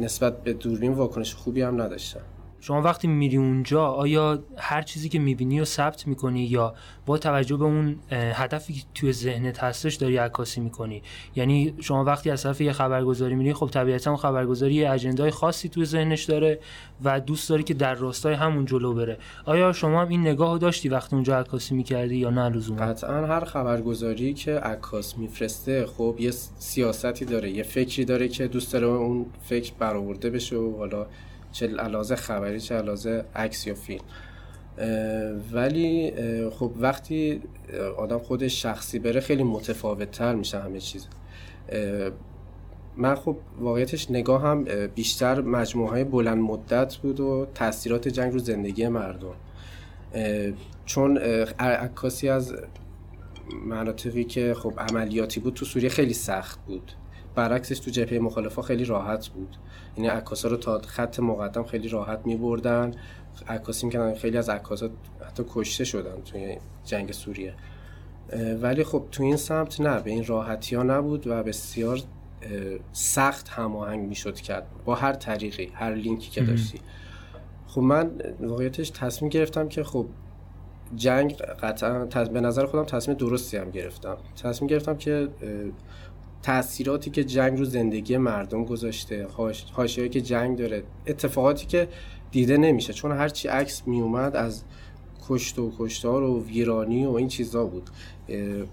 نسبت 0.00 0.42
به 0.42 0.52
دوربین 0.52 0.92
واکنش 0.92 1.34
خوبی 1.34 1.62
هم 1.62 1.82
نداشتن 1.82 2.20
شما 2.60 2.82
وقتی 2.82 3.08
میری 3.08 3.36
اونجا 3.36 3.84
آیا 3.84 4.38
هر 4.56 4.82
چیزی 4.82 5.08
که 5.08 5.18
می‌بینی 5.18 5.60
و 5.60 5.64
ثبت 5.64 6.06
می‌کنی 6.06 6.44
یا 6.44 6.74
با 7.06 7.18
توجه 7.18 7.56
به 7.56 7.64
اون 7.64 7.96
هدفی 8.10 8.72
که 8.72 8.82
توی 8.94 9.12
ذهنت 9.12 9.64
هستش 9.64 9.94
داری 9.94 10.16
عکاسی 10.16 10.60
می‌کنی؟ 10.60 11.02
یعنی 11.36 11.74
شما 11.80 12.04
وقتی 12.04 12.30
از 12.30 12.42
طرف 12.42 12.60
یه 12.60 12.72
خبرگزاری 12.72 13.34
میری 13.34 13.52
خب 13.52 13.66
طبیعتا 13.66 14.10
اون 14.10 14.20
خبرگزاری 14.20 14.74
یه 14.74 14.90
اجندای 14.90 15.30
خاصی 15.30 15.68
توی 15.68 15.84
ذهنش 15.84 16.24
داره 16.24 16.60
و 17.04 17.20
دوست 17.20 17.50
داری 17.50 17.62
که 17.62 17.74
در 17.74 17.94
راستای 17.94 18.34
همون 18.34 18.64
جلو 18.64 18.94
بره. 18.94 19.18
آیا 19.44 19.72
شما 19.72 20.02
هم 20.02 20.08
این 20.08 20.20
نگاه 20.20 20.58
داشتی 20.58 20.88
وقتی 20.88 21.16
اونجا 21.16 21.38
عکاسی 21.38 21.74
می‌کردی 21.74 22.16
یا 22.16 22.30
نه 22.30 22.48
لزوما؟ 22.48 22.80
قطعا 22.80 23.26
هر 23.26 23.44
خبرگزاری 23.44 24.34
که 24.34 24.58
عکاس 24.58 25.18
میفرسته 25.18 25.86
خب 25.86 26.16
یه 26.18 26.30
سیاستی 26.58 27.24
داره 27.24 27.50
یه 27.50 27.62
فکری 27.62 28.04
داره 28.04 28.28
که 28.28 28.48
دوست 28.48 28.72
داره 28.72 28.86
اون 28.86 29.26
فکر 29.42 29.72
برآورده 29.78 30.30
بشه 30.30 30.56
و 30.56 30.76
حالا 30.78 31.06
چه 31.52 31.76
علاوه 31.76 32.16
خبری 32.16 32.60
چه 32.60 32.74
علاوه 32.74 33.22
عکس 33.34 33.66
یا 33.66 33.74
فیلم. 33.74 34.04
ولی 35.52 36.12
خب 36.50 36.72
وقتی 36.76 37.42
آدم 37.96 38.18
خودش 38.18 38.62
شخصی 38.62 38.98
بره 38.98 39.20
خیلی 39.20 39.42
متفاوت 39.42 40.10
تر 40.10 40.34
میشه 40.34 40.58
همه 40.58 40.80
چیز. 40.80 41.06
من 42.96 43.14
خب 43.14 43.36
واقعیتش 43.58 44.10
نگاه 44.10 44.42
هم 44.42 44.64
بیشتر 44.86 45.40
مجموعه 45.40 45.90
های 45.90 46.04
بلند 46.04 46.38
مدت 46.38 46.96
بود 46.96 47.20
و 47.20 47.46
تاثیرات 47.54 48.08
جنگ 48.08 48.32
رو 48.32 48.38
زندگی 48.38 48.88
مردم. 48.88 49.34
چون 50.84 51.18
عکاسی 51.58 52.28
از 52.28 52.54
مناطقی 53.66 54.24
که 54.24 54.54
خب 54.54 54.74
عملیاتی 54.78 55.40
بود 55.40 55.54
تو 55.54 55.64
سوریه 55.64 55.88
خیلی 55.88 56.14
سخت 56.14 56.58
بود. 56.66 56.92
برعکسش 57.34 57.78
تو 57.78 57.90
جبهه 57.90 58.18
مخالفا 58.18 58.62
خیلی 58.62 58.84
راحت 58.84 59.28
بود. 59.28 59.56
یعنی 59.96 60.08
عکاسا 60.08 60.48
رو 60.48 60.56
تا 60.56 60.78
خط 60.78 61.20
مقدم 61.20 61.64
خیلی 61.64 61.88
راحت 61.88 62.20
می 62.24 62.36
بردن 62.36 62.94
عکاسی 63.48 63.86
می‌کنن 63.86 64.14
خیلی 64.14 64.38
از 64.38 64.48
عکاسا 64.48 64.90
حتی 65.26 65.44
کشته 65.48 65.84
شدن 65.84 66.20
توی 66.24 66.58
جنگ 66.84 67.12
سوریه. 67.12 67.54
ولی 68.62 68.84
خب 68.84 69.04
تو 69.12 69.22
این 69.22 69.36
سمت 69.36 69.80
نه 69.80 70.00
به 70.00 70.10
این 70.10 70.26
راحتی 70.26 70.76
ها 70.76 70.82
نبود 70.82 71.26
و 71.26 71.42
بسیار 71.42 72.00
سخت 72.92 73.48
هماهنگ 73.48 74.08
می‌شد 74.08 74.34
کرد. 74.34 74.66
با 74.84 74.94
هر 74.94 75.12
طریقی 75.12 75.70
هر 75.74 75.94
لینکی 75.94 76.30
که 76.30 76.40
داشتی. 76.40 76.80
خب 77.66 77.80
من 77.80 78.10
واقعیتش 78.40 78.90
تصمیم 78.90 79.28
گرفتم 79.28 79.68
که 79.68 79.84
خب 79.84 80.06
جنگ 80.96 81.36
قطعا 81.36 82.04
به 82.24 82.40
نظر 82.40 82.66
خودم 82.66 82.84
تصمیم 82.84 83.16
درستی 83.16 83.56
هم 83.56 83.70
گرفتم. 83.70 84.16
تصمیم 84.42 84.68
گرفتم 84.68 84.96
که 84.96 85.28
تاثیراتی 86.42 87.10
که 87.10 87.24
جنگ 87.24 87.58
رو 87.58 87.64
زندگی 87.64 88.16
مردم 88.16 88.64
گذاشته 88.64 89.26
حاشیه‌ای 89.72 90.08
که 90.08 90.20
جنگ 90.20 90.58
داره 90.58 90.82
اتفاقاتی 91.06 91.66
که 91.66 91.88
دیده 92.30 92.56
نمیشه. 92.56 92.92
چون 92.92 93.12
هرچی 93.12 93.48
عکس 93.48 93.82
میومد 93.86 94.36
از 94.36 94.62
کشت 95.28 95.58
و 95.58 95.72
کشتار 95.78 96.22
و 96.22 96.44
ویرانی 96.44 97.06
و 97.06 97.10
این 97.10 97.28
چیزا 97.28 97.64
بود. 97.64 97.90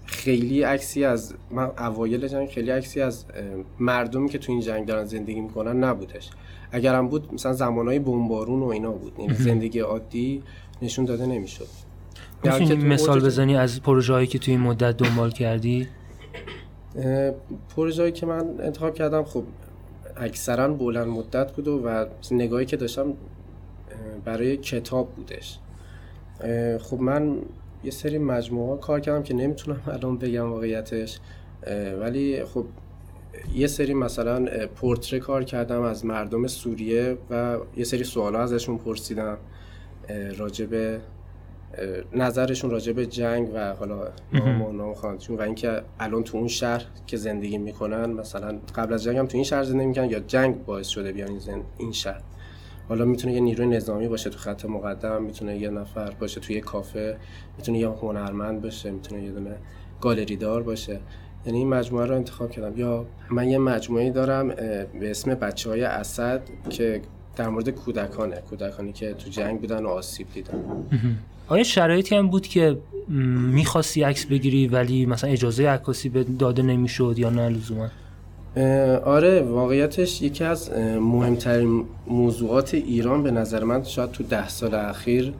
خیلی 0.06 0.62
عکسی 0.62 1.04
از 1.04 1.34
من 1.50 1.70
اوایل 1.78 2.28
جنگ 2.28 2.48
خیلی 2.48 2.70
عکسی 2.70 3.00
از 3.00 3.24
مردمی 3.80 4.28
که 4.28 4.38
تو 4.38 4.52
این 4.52 4.60
جنگ 4.60 4.86
دارن 4.86 5.04
زندگی 5.04 5.40
می‌کنن 5.40 5.84
نبودش. 5.84 6.30
اگرم 6.72 7.08
بود 7.08 7.34
مثلا 7.34 7.52
زمانهای 7.52 7.98
بمبارون 7.98 8.62
و 8.62 8.66
اینا 8.66 8.92
بود. 8.92 9.12
یعنی 9.18 9.34
زندگی 9.34 9.78
عادی 9.78 10.42
نشون 10.82 11.04
داده 11.04 11.26
نمی‌شد. 11.26 11.66
می‌تونی 12.44 12.74
مثال 12.74 13.20
بزنی 13.20 13.56
از 13.56 13.82
پروژه 13.82 14.12
هایی 14.12 14.26
که 14.26 14.38
توی 14.38 14.54
این 14.54 14.62
مدت 14.62 14.96
دنبال 14.96 15.30
کردی؟ 15.30 15.88
پروژه 17.76 18.02
هایی 18.02 18.12
که 18.12 18.26
من 18.26 18.60
انتخاب 18.60 18.94
کردم 18.94 19.24
خب 19.24 19.44
اکثرا 20.16 20.68
بلند 20.68 21.06
مدت 21.06 21.52
بود 21.52 21.68
و 21.68 22.06
نگاهی 22.30 22.66
که 22.66 22.76
داشتم 22.76 23.14
برای 24.24 24.56
کتاب 24.56 25.08
بودش. 25.14 25.58
خب 26.80 27.00
من 27.00 27.36
یه 27.84 27.90
سری 27.90 28.18
مجموعه 28.18 28.80
کار 28.80 29.00
کردم 29.00 29.22
که 29.22 29.34
نمی‌تونم 29.34 29.80
الان 29.94 30.18
بگم 30.18 30.52
واقعیتش 30.52 31.18
ولی 32.00 32.44
خب 32.44 32.64
یه 33.54 33.66
سری 33.66 33.94
مثلا 33.94 34.66
پورتره 34.66 35.20
کار 35.20 35.44
کردم 35.44 35.82
از 35.82 36.04
مردم 36.04 36.46
سوریه 36.46 37.18
و 37.30 37.56
یه 37.76 37.84
سری 37.84 38.04
سوالا 38.04 38.38
ازشون 38.42 38.78
پرسیدم 38.78 39.38
راجب 40.38 41.00
نظرشون 42.12 42.70
راجع 42.70 42.92
به 42.92 43.06
جنگ 43.06 43.50
و 43.54 43.74
حالا 43.74 44.08
نام 44.72 44.94
خواندشون 44.94 45.36
و 45.36 45.40
اینکه 45.40 45.82
الان 46.00 46.24
تو 46.24 46.38
اون 46.38 46.48
شهر 46.48 46.84
که 47.06 47.16
زندگی 47.16 47.58
می‌کنن 47.58 48.06
مثلا 48.06 48.58
قبل 48.74 48.94
از 48.94 49.02
جنگ 49.02 49.16
هم 49.16 49.26
تو 49.26 49.36
این 49.36 49.44
شهر 49.44 49.62
زندگی 49.62 49.86
می‌کنن 49.86 50.10
یا 50.10 50.20
جنگ 50.20 50.64
باعث 50.64 50.88
شده 50.88 51.12
بیان 51.12 51.28
این, 51.28 51.62
این 51.78 51.92
شهر. 51.92 52.20
حالا 52.88 53.04
می‌تونه 53.04 53.34
یه 53.34 53.40
نیروی 53.40 53.66
نظامی 53.66 54.08
باشه 54.08 54.30
تو 54.30 54.38
خط 54.38 54.64
مقدم 54.64 55.22
می‌تونه 55.22 55.58
یه 55.58 55.70
نفر 55.70 56.10
باشه 56.10 56.40
توی 56.40 56.54
یه 56.54 56.60
کافه 56.60 57.16
می‌تونه 57.56 57.78
یه 57.78 57.88
هنرمند 57.88 58.62
باشه 58.62 58.90
می‌تونه 58.90 59.22
یه 59.22 59.30
دونه 59.30 59.56
گالری 60.00 60.36
دار 60.36 60.62
باشه. 60.62 61.00
یعنی 61.46 61.58
این 61.58 61.68
مجموعه 61.68 62.06
رو 62.06 62.14
انتخاب 62.14 62.50
کردم. 62.50 62.80
یا 62.80 63.06
من 63.30 63.48
یه 63.48 63.58
مجموعه 63.58 64.10
دارم 64.10 64.48
به 64.48 65.10
اسم 65.10 65.34
بچه 65.34 65.70
های 65.70 65.84
اسد 65.84 66.42
که 66.70 67.00
در 67.38 67.48
مورد 67.48 67.68
کودکانه. 67.68 68.36
کودکانی 68.50 68.92
که 68.92 69.12
تو 69.12 69.30
جنگ 69.30 69.60
بودن 69.60 69.84
و 69.84 69.88
آسیب 69.88 70.26
دیدن. 70.34 70.64
آیا 71.48 71.62
شرایطی 71.62 72.16
هم 72.16 72.28
بود 72.28 72.46
که 72.46 72.78
می‌خواستی 73.52 74.02
عکس 74.02 74.26
بگیری 74.26 74.66
ولی 74.66 75.06
مثلا 75.06 75.30
اجازه 75.30 75.68
عکاسی 75.68 76.08
به 76.08 76.24
داده 76.24 76.62
نمی‌شد 76.62 77.14
یا 77.18 77.30
نه 77.30 77.48
لزوما؟ 77.48 77.88
آره 79.04 79.42
واقعیتش 79.42 80.22
یکی 80.22 80.44
از 80.44 80.70
مهمترین 81.00 81.84
موضوعات 82.06 82.74
ایران 82.74 83.22
به 83.22 83.30
نظر 83.30 83.64
من 83.64 83.84
شاید 83.84 84.10
تو 84.10 84.24
ده 84.24 84.48
سال 84.48 84.74
اخیر 84.74 85.32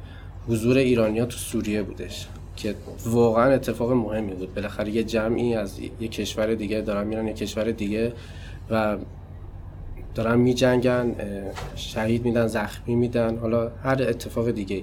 حضور 0.48 0.76
ایرانیا 0.76 1.26
تو 1.26 1.36
سوریه 1.38 1.82
بودش 1.82 2.28
که 2.56 2.74
واقعا 3.06 3.52
اتفاق 3.52 3.92
مهمی 3.92 4.34
بود. 4.34 4.54
بالاخره 4.54 4.90
یه 4.90 5.04
جمعی 5.04 5.54
از 5.54 5.80
یه 6.00 6.08
کشور 6.08 6.54
دیگه 6.54 6.80
دارن 6.80 7.06
میرن 7.06 7.26
یه 7.26 7.32
کشور 7.32 7.70
دیگه 7.70 8.12
و 8.70 8.96
دارن 10.14 10.38
میجنگن 10.38 11.14
شهید 11.76 12.24
میدن 12.24 12.46
زخمی 12.46 12.94
میدن 12.94 13.38
حالا 13.38 13.70
هر 13.82 14.02
اتفاق 14.02 14.50
دیگه 14.50 14.82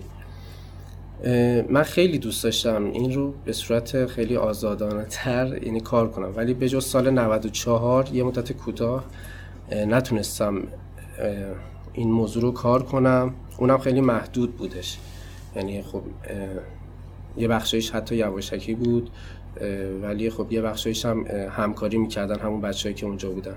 من 1.70 1.84
خیلی 1.84 2.20
دوست 2.20 2.44
داشتم 2.44 2.86
این 2.86 3.14
رو 3.14 3.34
به 3.46 3.54
صورت 3.54 4.06
خیلی 4.06 4.38
آزادانه 4.38 5.06
تر 5.10 5.64
یعنی 5.64 5.80
کار 5.80 6.10
کنم. 6.10 6.34
ولی 6.36 6.54
به 6.54 6.70
جز 6.70 6.86
سال 6.86 7.10
94 7.10 8.10
یه 8.14 8.24
مدت 8.24 8.52
کوتاه 8.52 9.06
نتونستم 9.72 10.64
این 11.94 12.12
موضوع 12.12 12.44
رو 12.44 12.52
کار 12.52 12.84
کنم. 12.84 13.34
اونم 13.58 13.78
خیلی 13.78 14.02
محدود 14.02 14.58
بودش. 14.58 14.98
یعنی 15.56 15.82
خب 15.82 16.02
یه 17.38 17.48
بخشایش 17.48 17.92
حتی 17.92 18.16
یواشکی 18.16 18.76
بود 18.76 19.10
ولی 20.02 20.30
خب 20.30 20.52
یه 20.52 20.62
بخشایش 20.62 21.06
هم 21.06 21.26
همکاری 21.50 21.98
می‌کردن 21.98 22.40
همون 22.40 22.62
بچه‌ای 22.62 22.96
که 22.96 23.06
اونجا 23.06 23.30
بودن. 23.30 23.56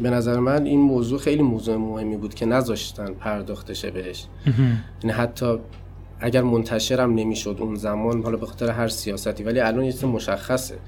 به 0.00 0.10
نظر 0.10 0.40
من 0.40 0.64
این 0.64 0.80
موضوع 0.80 1.18
خیلی 1.18 1.42
موضوع 1.42 1.76
مهمی 1.76 2.16
بود 2.16 2.34
که 2.34 2.46
نذاشتن 2.46 3.14
پرداخته 3.14 3.90
بهش 3.90 4.26
یعنی 5.02 5.16
حتی 5.16 5.58
اگر 6.20 6.42
منتشرم 6.42 7.14
نمی‌شد 7.14 7.56
اون 7.60 7.74
زمان 7.74 8.22
حالا 8.22 8.36
به 8.36 8.46
خاطر 8.46 8.70
هر 8.70 8.88
سیاستی 8.88 9.44
ولی 9.44 9.60
الان 9.60 9.84
یه 9.84 9.92
چیز 9.92 10.04
مشخصه 10.04 10.78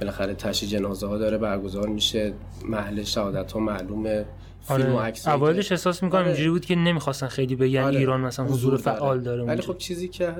بالاخره 0.00 0.34
تشییع 0.34 0.72
جنازه 0.72 1.06
ها 1.06 1.18
داره 1.18 1.38
برگزار 1.38 1.88
میشه 1.88 2.32
محل 2.64 3.02
شهادت 3.02 3.52
ها 3.52 3.60
معلومه 3.60 4.24
فیلم 4.62 4.96
آره. 4.96 5.12
و 5.12 5.12
اولش 5.26 5.72
احساس 5.72 6.02
می‌کنم 6.02 6.20
آره. 6.20 6.28
اینجوری 6.28 6.50
بود 6.50 6.64
که 6.64 6.74
نمی‌خواستن 6.74 7.26
خیلی 7.26 7.56
بگن 7.56 7.82
آره. 7.82 7.98
ایران 7.98 8.20
مثلا 8.20 8.46
حضور 8.46 8.76
فعال 8.76 9.20
داره 9.20 9.42
ولی 9.42 9.62
خب 9.62 9.78
چیزی 9.78 10.08
که 10.08 10.34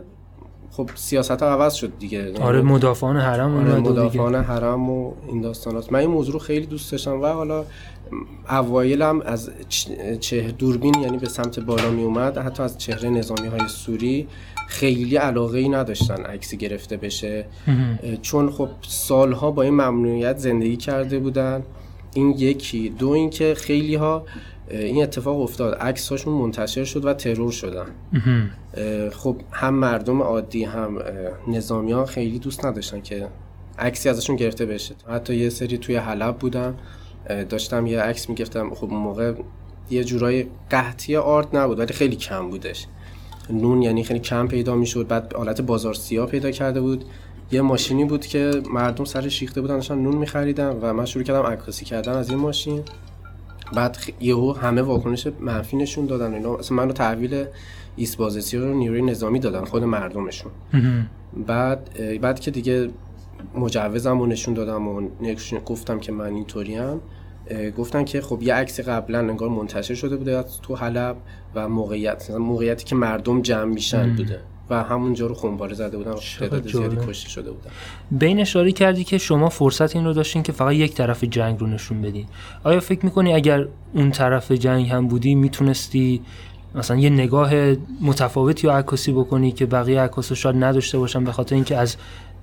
خب 0.72 0.90
سیاست 0.94 1.30
ها 1.42 1.48
عوض 1.48 1.74
شد 1.74 1.92
دیگه. 1.98 2.32
آره 2.40 2.62
مدافعان 2.62 3.16
حرم 3.16 3.56
آره 3.56 3.80
مدافعان 3.80 4.34
حرم 4.34 4.90
و 4.90 5.12
این 5.28 5.40
داستانات. 5.40 5.92
من 5.92 5.98
این 5.98 6.10
موضوع 6.10 6.32
رو 6.32 6.38
خیلی 6.38 6.66
دوست 6.66 6.92
داشتم 6.92 7.20
و 7.20 7.26
حالا 7.26 7.64
اوایلم 8.50 9.20
از 9.20 9.50
چه 10.20 10.40
دوربین 10.58 10.94
یعنی 10.94 11.18
به 11.18 11.28
سمت 11.28 11.60
بالا 11.60 11.90
می 11.90 12.02
اومد 12.02 12.38
حتی 12.38 12.62
از 12.62 12.78
چهره 12.78 13.10
نظامی 13.10 13.48
های 13.48 13.68
سوری 13.68 14.28
خیلی 14.68 15.16
علاقه 15.16 15.58
ای 15.58 15.68
نداشتن 15.68 16.22
عکسی 16.22 16.56
گرفته 16.56 16.96
بشه. 16.96 17.44
چون 18.22 18.50
خب 18.50 18.68
سالها 18.82 19.50
با 19.50 19.62
این 19.62 19.74
ممنوعیت 19.74 20.38
زندگی 20.38 20.76
کرده 20.76 21.18
بودن. 21.18 21.62
این 22.14 22.34
یکی. 22.38 22.88
دو 22.88 23.08
اینکه 23.08 23.54
خیلی 23.54 23.94
ها 23.94 24.24
این 24.72 25.02
اتفاق 25.02 25.40
افتاد. 25.40 25.74
عکس 25.74 26.08
هاشون 26.08 26.34
منتشر 26.34 26.84
شد 26.84 27.04
و 27.04 27.14
ترور 27.14 27.52
شدن. 27.52 27.86
خب 29.10 29.36
هم 29.50 29.74
مردم 29.74 30.22
عادی 30.22 30.64
هم 30.64 30.98
نظامی 31.48 31.92
ها 31.92 32.06
خیلی 32.06 32.38
دوست 32.38 32.66
نداشتن 32.66 33.00
که 33.00 33.28
عکسی 33.78 34.08
ازشون 34.08 34.36
گرفته 34.36 34.66
بشه. 34.66 34.94
حتی 35.08 35.36
یه 35.36 35.50
سری 35.50 35.78
توی 35.78 35.96
حلب 35.96 36.38
بودن. 36.38 36.74
داشتم 37.48 37.86
یه 37.86 38.00
عکس 38.00 38.28
می‌گرفتم. 38.28 38.74
خب 38.74 38.84
اون 38.84 39.00
موقع 39.00 39.34
یه 39.90 40.04
جورای 40.04 40.46
قحطی 40.70 41.16
آرد 41.16 41.56
نبود 41.56 41.78
ولی 41.78 41.92
خیلی 41.92 42.16
کم 42.16 42.50
بودش. 42.50 42.86
نون 43.50 43.82
یعنی 43.82 44.04
خیلی 44.04 44.20
کم 44.20 44.48
پیدا 44.48 44.74
می‌شد. 44.74 45.06
بعد 45.08 45.32
حالت 45.32 45.60
بازار 45.60 45.94
سیاه 45.94 46.26
پیدا 46.26 46.50
کرده 46.50 46.80
بود. 46.80 47.04
یه 47.52 47.60
ماشینی 47.60 48.04
بود 48.04 48.26
که 48.26 48.62
مردم 48.70 49.04
سر 49.04 49.28
شیخته 49.28 49.60
بودن 49.60 49.74
داشتن 49.74 49.98
نون 49.98 50.16
میخریدن 50.16 50.78
و 50.80 50.92
من 50.92 51.04
شروع 51.04 51.24
کردم 51.24 51.42
عکاسی 51.42 51.84
کردن 51.84 52.12
از 52.12 52.30
این 52.30 52.38
ماشین. 52.38 52.82
بعد 53.74 53.98
یهو 54.20 54.52
همه 54.52 54.82
واکنش 54.82 55.28
منفی 55.40 55.76
نشون 55.76 56.06
دادن 56.06 56.34
اینا. 56.34 56.56
اصلا 56.56 56.76
منو 56.76 56.92
تحویل 56.92 57.44
ایسبازسی 57.96 58.56
رو 58.56 58.74
نیروی 58.74 59.02
نظامی 59.02 59.38
دادن 59.38 59.64
خود 59.64 59.84
مردمشون. 59.84 60.52
بعد 61.46 61.90
بعد 62.20 62.40
که 62.40 62.50
دیگه 62.50 62.90
مجوزم 63.54 64.18
رو 64.18 64.26
نشون 64.26 64.54
دادم 64.54 64.88
و 64.88 65.08
گفتم 65.66 65.98
که 65.98 66.12
من 66.12 66.34
اینطوری 66.34 66.74
هم 66.74 67.00
گفتن 67.76 68.04
که 68.04 68.20
خب 68.20 68.42
یه 68.42 68.54
عکس 68.54 68.80
قبلا 68.80 69.18
انگار 69.18 69.48
منتشر 69.48 69.94
شده 69.94 70.16
بوده 70.16 70.44
تو 70.62 70.76
حلب 70.76 71.16
و 71.54 71.68
موقعیت 71.68 72.30
موقعیتی 72.30 72.84
که 72.84 72.96
مردم 72.96 73.42
جمع 73.42 73.64
میشن. 73.64 74.16
بوده. 74.16 74.40
و 74.72 74.82
همونجا 74.82 75.26
رو 75.26 75.34
خونباره 75.34 75.74
زده 75.74 75.96
بودن 75.96 76.14
تعداد 76.38 76.68
زیادی 76.68 76.96
کشته 77.08 77.28
شده 77.28 77.50
بودن. 77.50 77.70
بین 78.10 78.40
اشاره 78.40 78.72
کردی 78.72 79.04
که 79.04 79.18
شما 79.18 79.48
فرصت 79.48 79.96
این 79.96 80.04
رو 80.04 80.12
داشتین 80.12 80.42
که 80.42 80.52
فقط 80.52 80.72
یک 80.72 80.94
طرف 80.94 81.24
جنگ 81.24 81.60
رو 81.60 81.66
نشون 81.66 82.02
بدین. 82.02 82.26
آیا 82.64 82.80
فکر 82.80 83.04
می‌کنی 83.04 83.32
اگر 83.32 83.66
اون 83.92 84.10
طرف 84.10 84.52
جنگ 84.52 84.88
هم 84.88 85.08
بودی 85.08 85.34
می‌تونستی 85.34 86.22
مثلا 86.74 86.96
یه 86.96 87.10
نگاه 87.10 87.52
متفاوتی 88.00 88.66
رو 88.66 88.72
عکاسی 88.72 89.12
بکنی 89.12 89.52
که 89.52 89.66
بقیه 89.66 90.00
عکاسا 90.00 90.34
شاید 90.34 90.56
نداشته 90.64 90.98
باشن 90.98 91.24
به 91.24 91.32
خاطر 91.32 91.54
اینکه 91.54 91.76
از 91.76 91.96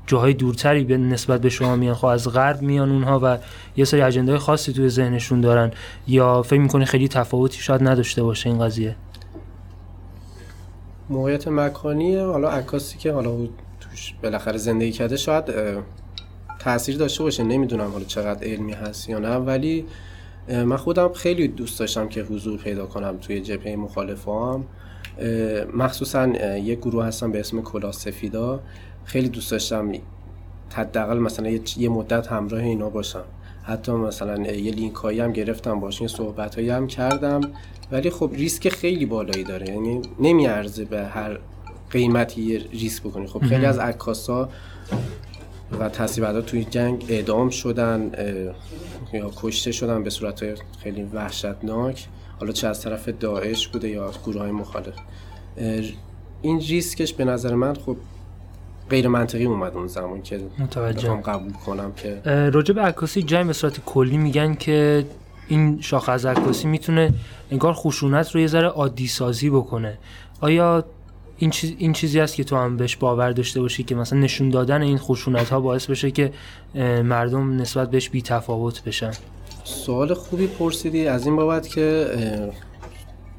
جاهای 0.07 0.33
دورتری 0.33 0.83
به 0.83 0.97
نسبت 0.97 1.41
به 1.41 1.49
شما 1.49 1.75
میان؟ 1.75 1.95
خب 1.95 2.05
از 2.05 2.27
غرب 2.27 2.61
میان 2.61 2.89
اونها 2.89 3.19
و 3.23 3.37
یه 3.77 3.85
سری 3.85 4.01
اجنده 4.01 4.37
خاصی 4.37 4.73
توی 4.73 4.89
ذهنشون 4.89 5.41
دارن. 5.41 5.71
یا 6.07 6.41
فکر 6.41 6.59
می‌کنی 6.59 6.85
خیلی 6.85 7.07
تفاوتی 7.07 7.61
شاید 7.61 7.87
نداشته 7.87 8.23
باشه 8.23 8.49
این 8.49 8.59
قضیه؟ 8.59 8.95
موقعیت 11.09 11.47
مکانی 11.47 12.15
حالا 12.15 12.49
عکاسی 12.49 12.97
که 12.97 13.11
حالا 13.11 13.37
توش 13.79 14.13
بالاخره 14.23 14.57
زندگی 14.57 14.91
کرده 14.91 15.17
شاید 15.17 15.45
تاثیر 16.59 16.97
داشته 16.97 17.23
باشه. 17.23 17.43
نمی‌دونم 17.43 17.91
حالا 17.91 18.05
چقدر 18.05 18.47
علمی 18.47 18.73
هست 18.73 19.09
یا 19.09 19.19
نه. 19.19 19.35
ولی 19.35 19.85
من 20.49 20.77
خودم 20.77 21.13
خیلی 21.13 21.47
دوست 21.47 21.79
داشتم 21.79 22.07
که 22.07 22.21
حضور 22.23 22.59
پیدا 22.59 22.85
کنم 22.85 23.17
توی 23.17 23.41
جبهه 23.41 23.75
مخالفام 23.75 24.65
مخصوصا 25.73 26.27
یه 26.57 26.75
گروه 26.75 27.05
هستم 27.05 27.31
به 27.31 27.39
اسم 27.39 27.61
کلا 27.61 27.91
سفیدا. 27.91 28.59
خیلی 29.05 29.29
دوست 29.29 29.51
داشتم 29.51 29.91
حداقل 30.73 31.17
مثلا 31.17 31.49
یه 31.77 31.89
مدت 31.89 32.27
همراه 32.27 32.61
اینا 32.61 32.89
باشم. 32.89 33.23
حتی 33.69 33.91
مثلا 33.91 34.51
یه 34.51 34.71
لینک 34.71 34.95
هایی 34.95 35.19
هم 35.19 35.33
گرفتم 35.33 35.79
باشین 35.79 36.07
صحبت 36.07 36.55
هایی 36.55 36.69
هم 36.69 36.87
کردم. 36.87 37.41
ولی 37.91 38.09
خب 38.09 38.31
ریسک 38.33 38.69
خیلی 38.69 39.05
بالایی 39.05 39.43
داره. 39.43 39.69
یعنی 39.69 40.01
نمیارزه 40.19 40.85
به 40.85 41.03
هر 41.03 41.39
قیمتی 41.91 42.41
یه 42.41 42.61
ریسک 42.71 43.03
بکنی. 43.03 43.27
خب 43.27 43.45
خیلی 43.45 43.65
از 43.65 43.79
عکاسا 43.79 44.49
و 45.79 45.89
تصیبت 45.89 46.45
توی 46.45 46.63
جنگ 46.63 47.05
اعدام 47.09 47.49
شدن 47.49 48.11
یا 49.13 49.31
کشته 49.35 49.71
شدن 49.71 50.03
به 50.03 50.09
صورت 50.09 50.61
خیلی 50.83 51.03
وحشتناک. 51.03 52.07
حالا 52.39 52.51
چه 52.51 52.67
از 52.67 52.81
طرف 52.81 53.09
داعش 53.09 53.67
بوده 53.67 53.89
یا 53.89 54.11
گروه 54.25 54.41
های 54.41 54.51
مخالف 54.51 54.93
این 56.41 56.59
ریسکش 56.59 57.13
به 57.13 57.25
نظر 57.25 57.55
من 57.55 57.73
خب 57.73 57.97
غیر 58.89 59.07
منطقی 59.07 59.45
اومد 59.45 59.75
اون 59.75 59.87
زمان 59.87 60.21
که 60.21 60.39
متوجه. 60.59 61.09
قبول 61.09 61.51
کنم 61.51 61.91
که 61.93 62.21
راجع 62.53 62.73
به 62.73 62.81
عکاسی 62.81 63.23
جنگ 63.23 63.47
به 63.47 63.53
صورت 63.53 63.79
کلی 63.85 64.17
میگن 64.17 64.53
که 64.53 65.05
این 65.47 65.81
شاخه 65.81 66.11
از 66.11 66.25
عکاسی 66.25 66.67
می‌تونه 66.67 67.13
انگار 67.51 67.73
خشونت 67.73 68.31
رو 68.31 68.41
یه 68.41 68.47
ذره 68.47 68.67
عادی 68.67 69.07
سازی 69.07 69.49
بکنه. 69.49 69.97
آیا 70.41 70.83
این, 71.37 71.49
چیز، 71.49 71.73
این 71.77 71.93
چیزی 71.93 72.19
است 72.19 72.35
که 72.35 72.43
تو 72.43 72.55
هم 72.55 72.77
بهش 72.77 72.95
باور 72.95 73.31
داشته 73.31 73.61
باشی 73.61 73.83
که 73.83 73.95
مثلا 73.95 74.19
نشون 74.19 74.49
دادن 74.49 74.81
این 74.81 74.97
خشونت 74.97 75.49
ها 75.49 75.59
باعث 75.59 75.85
بشه 75.85 76.11
که 76.11 76.31
مردم 77.03 77.61
نسبت 77.61 77.91
بهش 77.91 78.09
بی 78.09 78.21
تفاوت 78.21 78.83
بشن؟ 78.83 79.11
سوال 79.63 80.13
خوبی 80.13 80.47
پرسیدی. 80.47 81.07
از 81.07 81.25
این 81.25 81.35
بابت 81.35 81.67
که 81.67 82.07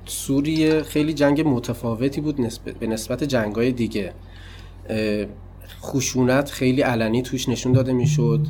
سوریه 0.05 0.83
خیلی 0.83 1.15
جنگ 1.15 1.43
متفاوتی 1.47 2.21
بود 2.21 2.41
نسبت 2.41 2.75
به 2.75 2.87
نسبت 2.87 3.25
جنگای 3.25 3.73
دیگه. 3.73 4.13
خشونت 5.83 6.51
خیلی 6.51 6.83
علنی 6.83 7.23
توش 7.23 7.49
نشون 7.49 7.73
داده 7.73 7.93
می‌شد. 7.93 8.47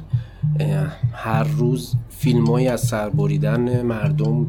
هر 1.13 1.45
روز 1.45 1.95
فیلمایی 2.09 2.69
از 2.69 2.81
سربریدن 2.81 3.83
مردم 3.83 4.47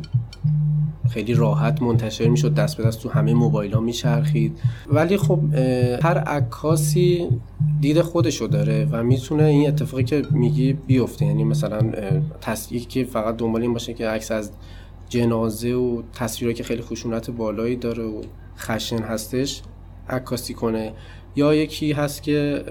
خیلی 1.09 1.33
راحت 1.33 1.81
منتشر 1.81 2.27
می‌شد 2.27 2.53
دست 2.53 2.77
به 2.77 2.83
دست 2.83 3.01
تو 3.01 3.09
همه 3.09 3.33
موبایل 3.33 3.73
ها 3.73 3.79
میچرخید. 3.79 4.59
ولی 4.87 5.17
خب 5.17 5.39
هر 6.03 6.17
عکاسی 6.17 7.27
دید 7.79 8.01
خودشو 8.01 8.47
داره 8.47 8.87
و 8.91 9.03
می‌تونه 9.03 9.43
این 9.43 9.67
اتفاقی 9.67 10.03
که 10.03 10.21
میگی 10.31 10.73
بیفته. 10.73 11.25
یعنی 11.25 11.43
مثلا 11.43 11.91
تصویری 12.41 12.85
که 12.85 13.03
فقط 13.03 13.37
دنبال 13.37 13.61
این 13.61 13.73
باشه 13.73 13.93
که 13.93 14.07
عکس 14.07 14.31
از 14.31 14.51
جنازه 15.09 15.73
و 15.73 16.01
تصویری 16.13 16.53
که 16.53 16.63
خیلی 16.63 16.81
خشونت 16.81 17.31
بالایی 17.31 17.75
داره 17.75 18.03
و 18.03 18.21
خشن 18.57 18.99
هستش 18.99 19.61
عکاسی 20.09 20.53
کنه. 20.53 20.93
یا 21.35 21.55
یکی 21.55 21.91
هست 21.91 22.23
که 22.23 22.65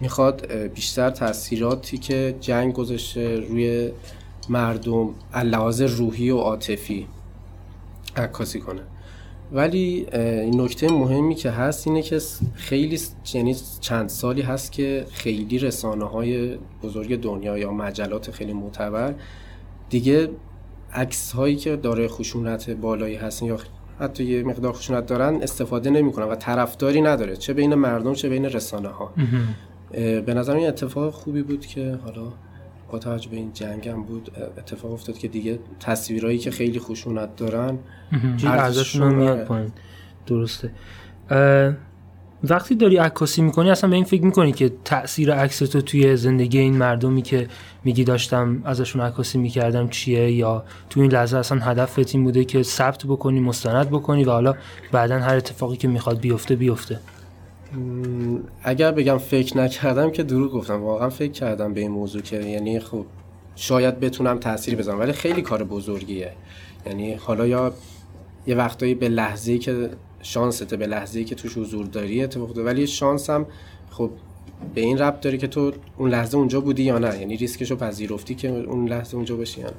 می‌خواد 0.00 0.52
بیشتر 0.52 1.10
تاثیراتی 1.10 1.98
که 1.98 2.34
جنگ 2.40 2.72
گذاشته 2.72 3.40
روی 3.40 3.90
مردم 4.48 5.14
لحاظ 5.44 5.82
روحی 5.82 6.30
و 6.30 6.38
عاطفی 6.38 7.06
عکاسی 8.16 8.60
کنه. 8.60 8.82
ولی 9.52 10.06
نکته 10.54 10.88
مهمی 10.88 11.34
که 11.34 11.50
هست 11.50 11.86
اینه 11.86 12.02
که 12.02 12.20
خیلی 12.54 12.98
یعنی 13.34 13.56
چند 13.80 14.08
سالی 14.08 14.42
هست 14.42 14.72
که 14.72 15.06
خیلی 15.10 15.58
رسانه 15.58 16.04
های 16.04 16.58
بزرگ 16.82 17.20
دنیا 17.20 17.58
یا 17.58 17.72
مجلات 17.72 18.30
خیلی 18.30 18.52
معتبر 18.52 19.14
دیگه 19.90 20.28
عکس 20.92 21.32
هایی 21.32 21.56
که 21.56 21.76
داره 21.76 22.08
خشونت 22.08 22.70
بالایی 22.70 23.16
هستن 23.16 23.46
یا 23.46 23.58
حتی 24.00 24.24
یه 24.24 24.42
مقدار 24.42 24.72
خشونت 24.72 25.06
دارن 25.06 25.34
استفاده 25.42 25.90
نمی‌کنن 25.90 26.26
و 26.26 26.34
طرفداری 26.34 27.00
نداره. 27.00 27.36
چه 27.36 27.52
بین 27.52 27.74
مردم 27.74 28.14
چه 28.14 28.28
بین 28.28 28.44
رسانه 28.44 28.88
ها 28.88 29.12
به 30.26 30.34
نظر 30.34 30.56
این 30.56 30.68
اتفاق 30.68 31.12
خوبی 31.12 31.42
بود 31.42 31.66
که 31.66 31.98
حالا 32.04 32.32
با 32.90 32.98
توجه 32.98 33.30
به 33.30 33.36
این 33.36 33.52
جنگ 33.52 33.88
هم 33.88 34.02
بود 34.02 34.30
اتفاق 34.58 34.92
افتاد 34.92 35.18
که 35.18 35.28
دیگه 35.28 35.58
تصویرهایی 35.80 36.38
که 36.38 36.50
خیلی 36.50 36.78
خشونت 36.78 37.36
دارن 37.36 37.78
ارزششون 38.44 39.14
میاد 39.14 39.44
پایین. 39.44 39.72
درسته. 40.26 40.70
وقتی 42.44 42.74
داری 42.74 42.96
عکاسی 42.96 43.42
می‌کنی 43.42 43.70
اصلا 43.70 43.90
به 43.90 43.96
این 43.96 44.04
فکر 44.04 44.24
می‌کنی 44.24 44.52
که 44.52 44.72
تاثیر 44.84 45.34
عکس 45.34 45.58
تو 45.58 45.80
توی 45.80 46.16
زندگی 46.16 46.58
این 46.58 46.76
مردمی 46.76 47.22
که 47.22 47.48
میگی 47.84 48.04
داشتم 48.04 48.62
ازشون 48.64 49.02
عکاسی 49.02 49.38
می‌کردم 49.38 49.88
چیه؟ 49.88 50.32
یا 50.32 50.64
تو 50.90 51.00
این 51.00 51.12
لحظه 51.12 51.36
اصلا 51.36 51.58
هدفت 51.58 52.14
این 52.14 52.24
بوده 52.24 52.44
که 52.44 52.62
ثبت 52.62 53.06
بکنی 53.06 53.40
مستند 53.40 53.90
بکنی 53.90 54.24
و 54.24 54.30
حالا 54.30 54.54
بعدا 54.92 55.18
هر 55.18 55.36
اتفاقی 55.36 55.76
که 55.76 55.88
می‌خواد 55.88 56.20
بیفته 56.20 56.56
بیفته. 56.56 57.00
اگر 58.62 58.92
بگم 58.92 59.18
فکر 59.18 59.58
نکردم 59.58 60.10
که 60.10 60.22
دروغ 60.22 60.52
گفتم. 60.52 60.82
واقعا 60.82 61.10
فکر 61.10 61.32
کردم 61.32 61.74
به 61.74 61.80
این 61.80 61.90
موضوع 61.90 62.22
که 62.22 62.36
یعنی 62.36 62.80
خب 62.80 63.06
شاید 63.56 64.00
بتونم 64.00 64.38
تاثیر 64.38 64.76
بزنم 64.76 65.00
ولی 65.00 65.12
خیلی 65.12 65.42
کار 65.42 65.64
بزرگیه. 65.64 66.32
یعنی 66.86 67.14
حالا 67.14 67.46
یا 67.46 67.72
یه 68.46 68.54
وقتایی 68.54 68.94
به 68.94 69.08
لحظه‌ای 69.08 69.58
که 69.58 69.90
شانسته 70.22 70.76
به 70.76 70.86
لحظه‌ای 70.86 71.24
که 71.24 71.34
توش 71.34 71.58
حضور 71.58 71.86
داری 71.86 72.24
اتفاق 72.24 72.58
ولی 72.58 72.86
شانس 72.86 73.30
هم 73.30 73.46
خب 73.90 74.10
به 74.74 74.80
این 74.80 74.98
ربط 74.98 75.20
داره 75.20 75.38
که 75.38 75.46
تو 75.46 75.72
اون 75.96 76.10
لحظه 76.10 76.38
اونجا 76.38 76.60
بودی 76.60 76.82
یا 76.82 76.98
نه. 76.98 77.18
یعنی 77.18 77.36
ریسکشو 77.36 77.76
پذیرفتی 77.76 78.34
که 78.34 78.48
اون 78.48 78.88
لحظه 78.88 79.14
اونجا 79.14 79.36
باشی 79.36 79.60
یا 79.60 79.66
نه. 79.66 79.76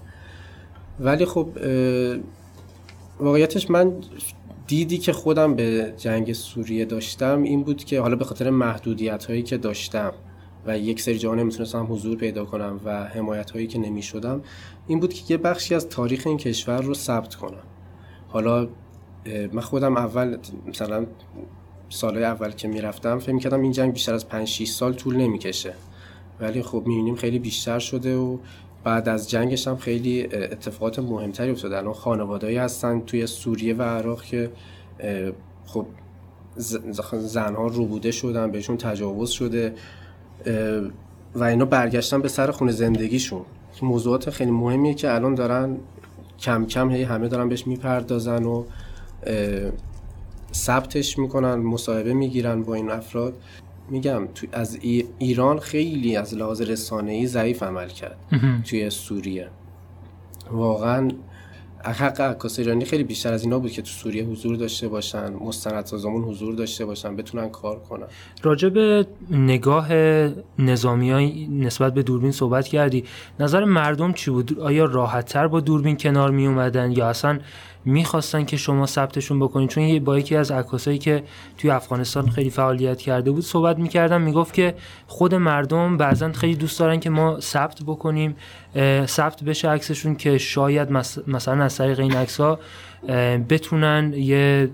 ولی 0.99 1.25
خب 1.25 1.49
واقعیتش 3.19 3.69
من 3.69 3.93
دیدی 4.67 4.97
که 4.97 5.13
خودم 5.13 5.55
به 5.55 5.93
جنگ 5.97 6.33
سوریه 6.33 6.85
داشتم 6.85 7.43
این 7.43 7.63
بود 7.63 7.83
که 7.83 8.01
حالا 8.01 8.15
به 8.15 8.25
خاطر 8.25 8.49
محدودیت 8.49 9.25
هایی 9.25 9.43
که 9.43 9.57
داشتم 9.57 10.13
و 10.65 10.77
یک 10.77 11.01
سری 11.01 11.17
جا 11.17 11.35
نمی‌تونستم 11.35 11.87
حضور 11.89 12.17
پیدا 12.17 12.45
کنم 12.45 12.79
و 12.85 13.03
حمایت 13.03 13.51
هایی 13.51 13.67
که 13.67 13.79
نمی 13.79 14.01
شدم 14.01 14.41
این 14.87 14.99
بود 14.99 15.13
که 15.13 15.33
یه 15.33 15.37
بخشی 15.37 15.75
از 15.75 15.89
تاریخ 15.89 16.27
این 16.27 16.37
کشور 16.37 16.81
رو 16.81 16.93
ثبت 16.93 17.35
کنم. 17.35 17.63
حالا 18.27 18.67
من 19.25 19.61
خودم 19.61 19.97
اول 19.97 20.37
مثلا 20.67 21.05
سالهای 21.89 22.23
اول 22.23 22.51
که 22.51 22.67
می‌رفتم 22.67 23.19
فکر 23.19 23.31
می‌کردم 23.31 23.61
این 23.61 23.71
جنگ 23.71 23.93
بیشتر 23.93 24.13
از 24.13 24.27
5 24.27 24.47
6 24.47 24.67
سال 24.67 24.93
طول 24.93 25.15
نمی‌کشه. 25.15 25.73
ولی 26.39 26.63
خب 26.63 26.83
می‌بینیم 26.85 27.15
خیلی 27.15 27.39
بیشتر 27.39 27.79
شده 27.79 28.15
و 28.17 28.37
بعد 28.83 29.09
از 29.09 29.29
جنگش 29.29 29.67
هم 29.67 29.77
خیلی 29.77 30.23
اتفاقات 30.25 30.99
مهمتری 30.99 31.51
افتاده. 31.51 31.77
الان 31.77 31.93
خانوادهایی 31.93 32.57
هستن 32.57 33.01
توی 33.01 33.27
سوریه 33.27 33.75
و 33.75 33.81
عراق 33.81 34.23
که 34.23 34.51
خب 35.65 35.85
زنها 37.17 37.67
روبوده 37.67 38.11
شدن 38.11 38.51
بهشون 38.51 38.77
تجاوز 38.77 39.29
شده 39.29 39.73
و 41.35 41.43
اینا 41.43 41.65
برگشتن 41.65 42.21
به 42.21 42.27
سر 42.27 42.51
خونه 42.51 42.71
زندگیشون. 42.71 43.41
موضوعات 43.81 44.29
خیلی 44.29 44.51
مهمیه 44.51 44.93
که 44.93 45.15
الان 45.15 45.35
دارن 45.35 45.77
کم 46.39 46.65
کم 46.65 46.91
هی 46.91 47.03
همه 47.03 47.27
دارن 47.27 47.49
بهش 47.49 47.67
می‌پردازن 47.67 48.43
و 48.43 48.63
ثبتش 50.53 51.17
می‌کنن 51.17 51.55
مصاحبه 51.55 52.13
می‌گیرن 52.13 52.63
با 52.63 52.73
این 52.73 52.91
افراد. 52.91 53.33
میگم 53.89 54.27
تو 54.35 54.47
از 54.51 54.79
ایران 55.19 55.59
خیلی 55.59 56.15
از 56.15 56.33
لحاظ 56.33 56.61
رسانه‌ای 56.61 57.27
ضعیف 57.27 57.63
عمل 57.63 57.87
کرد 57.87 58.17
توی 58.65 58.89
سوریه. 58.89 59.47
واقعا 60.51 61.11
حق 61.83 62.21
عکاس 62.21 62.59
ایرانی 62.59 62.85
خیلی 62.85 63.03
بیشتر 63.03 63.33
از 63.33 63.43
اینا 63.43 63.59
بود 63.59 63.71
که 63.71 63.81
تو 63.81 63.87
سوریه 63.87 64.25
حضور 64.25 64.55
داشته 64.55 64.87
باشن 64.87 65.33
مستندسازامون 65.33 66.23
حضور 66.23 66.55
داشته 66.55 66.85
باشن 66.85 67.15
بتونن 67.15 67.49
کار 67.49 67.79
کنن. 67.79 68.05
راجع 68.43 68.69
به 68.69 69.07
نگاه 69.31 69.87
نظامی 70.59 71.11
های 71.11 71.47
نسبت 71.47 71.93
به 71.93 72.03
دوربین 72.03 72.31
صحبت 72.31 72.67
کردی 72.67 73.03
نظر 73.39 73.63
مردم 73.65 74.13
چی 74.13 74.31
بود؟ 74.31 74.59
آیا 74.59 74.85
راحت 74.85 75.25
تر 75.25 75.47
با 75.47 75.59
دوربین 75.59 75.97
کنار 75.97 76.31
می 76.31 76.47
اومدن 76.47 76.91
یا 76.91 77.09
اصلا 77.09 77.39
می‌خواستن 77.85 78.45
که 78.45 78.57
شما 78.57 78.85
ثبتشون 78.85 79.39
بکنید 79.39 79.69
چون 79.69 79.99
با 79.99 80.19
یکی 80.19 80.35
از 80.35 80.51
عکاسایی 80.51 80.97
که 80.97 81.23
توی 81.57 81.69
افغانستان 81.71 82.29
خیلی 82.29 82.49
فعالیت 82.49 83.01
کرده 83.01 83.31
بود 83.31 83.43
صحبت 83.43 83.77
می‌کردم 83.77 84.21
می‌گفت 84.21 84.53
که 84.53 84.75
خود 85.07 85.35
مردم 85.35 85.97
بعضا 85.97 86.31
خیلی 86.31 86.55
دوست 86.55 86.79
دارن 86.79 86.99
که 86.99 87.09
ما 87.09 87.39
ثبت 87.39 87.83
بکنیم 87.83 88.35
ثبت 89.05 89.43
بشه 89.43 89.69
عکسشون 89.69 90.15
که 90.15 90.37
شاید 90.37 90.91
مثلا 91.27 91.63
از 91.63 91.77
طریق 91.77 91.99
این 91.99 92.15
عکس 92.15 92.39
بتونن 93.49 94.13
یه 94.15 94.69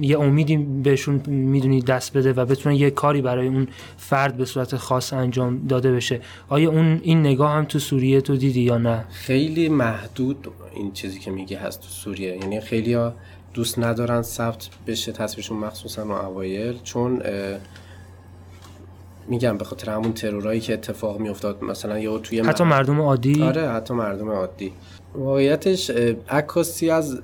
یه 0.00 0.20
امیدی 0.20 0.56
بهشون 0.56 1.20
می‌دونی 1.26 1.82
دست 1.82 2.16
بده 2.16 2.32
و 2.32 2.44
بتونن 2.44 2.74
یه 2.74 2.90
کاری 2.90 3.22
برای 3.22 3.46
اون 3.46 3.68
فرد 3.96 4.36
به 4.36 4.44
صورت 4.44 4.76
خاص 4.76 5.12
انجام 5.12 5.66
داده 5.66 5.92
بشه. 5.92 6.20
آیا 6.48 6.70
اون 6.70 7.00
این 7.02 7.20
نگاه 7.20 7.52
هم 7.52 7.64
تو 7.64 7.78
سوریه 7.78 8.20
تو 8.20 8.36
دیدی 8.36 8.60
یا 8.60 8.78
نه؟ 8.78 9.04
خیلی 9.10 9.68
محدود 9.68 10.48
این 10.74 10.92
چیزی 10.92 11.18
که 11.18 11.30
میگه 11.30 11.58
هست 11.58 11.80
تو 11.80 11.88
سوریه. 11.88 12.36
یعنی 12.36 12.60
خیلی 12.60 12.92
ها 12.92 13.14
دوست 13.54 13.78
ندارن 13.78 14.22
ثبت 14.22 14.68
بشه 14.86 15.12
تصویرشون 15.12 15.58
مخصوصا 15.58 16.26
اوایل 16.26 16.78
چون 16.84 17.22
میگم 19.28 19.58
به 19.58 19.64
خاطر 19.64 19.90
همون 19.90 20.12
ترورایی 20.12 20.60
که 20.60 20.72
اتفاق 20.72 21.18
میافتاد 21.18 21.64
مثلا 21.64 21.98
یا 21.98 22.18
توی 22.18 22.40
حتی 22.40 22.64
مردم 22.64 23.00
عادی؟ 23.00 23.42
آره 23.42 23.68
حتی 23.68 23.94
مردم 23.94 24.30
عادی. 24.30 24.72
واقعیتش 25.14 25.90
عکاسی 26.28 26.90
از 26.90 27.22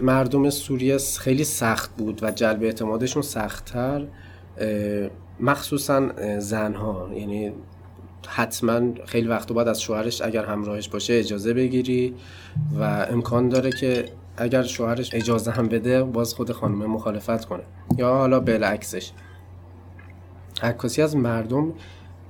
مردم 0.00 0.50
سوریه 0.50 0.98
خیلی 0.98 1.44
سخت 1.44 1.96
بود 1.96 2.22
و 2.22 2.30
جلب 2.30 2.62
اعتمادشون 2.62 3.22
سختتر 3.22 4.06
مخصوصا 5.40 6.08
زنها. 6.38 7.10
یعنی 7.14 7.52
حتما 8.28 8.80
خیلی 9.06 9.28
وقت 9.28 9.52
بعد 9.52 9.68
از 9.68 9.82
شوهرش 9.82 10.22
اگر 10.22 10.44
همراهش 10.44 10.88
باشه 10.88 11.14
اجازه 11.14 11.54
بگیری 11.54 12.14
و 12.78 13.06
امکان 13.10 13.48
داره 13.48 13.70
که 13.72 14.04
اگر 14.36 14.62
شوهرش 14.62 15.14
اجازه 15.14 15.50
هم 15.50 15.68
بده 15.68 16.02
باز 16.02 16.34
خود 16.34 16.52
خانم 16.52 16.86
مخالفت 16.86 17.44
کنه. 17.44 17.62
یا 17.98 18.08
حالا 18.08 18.40
بالعکسش. 18.40 19.10
عکاسی 20.62 21.02
از 21.02 21.16
مردم 21.16 21.72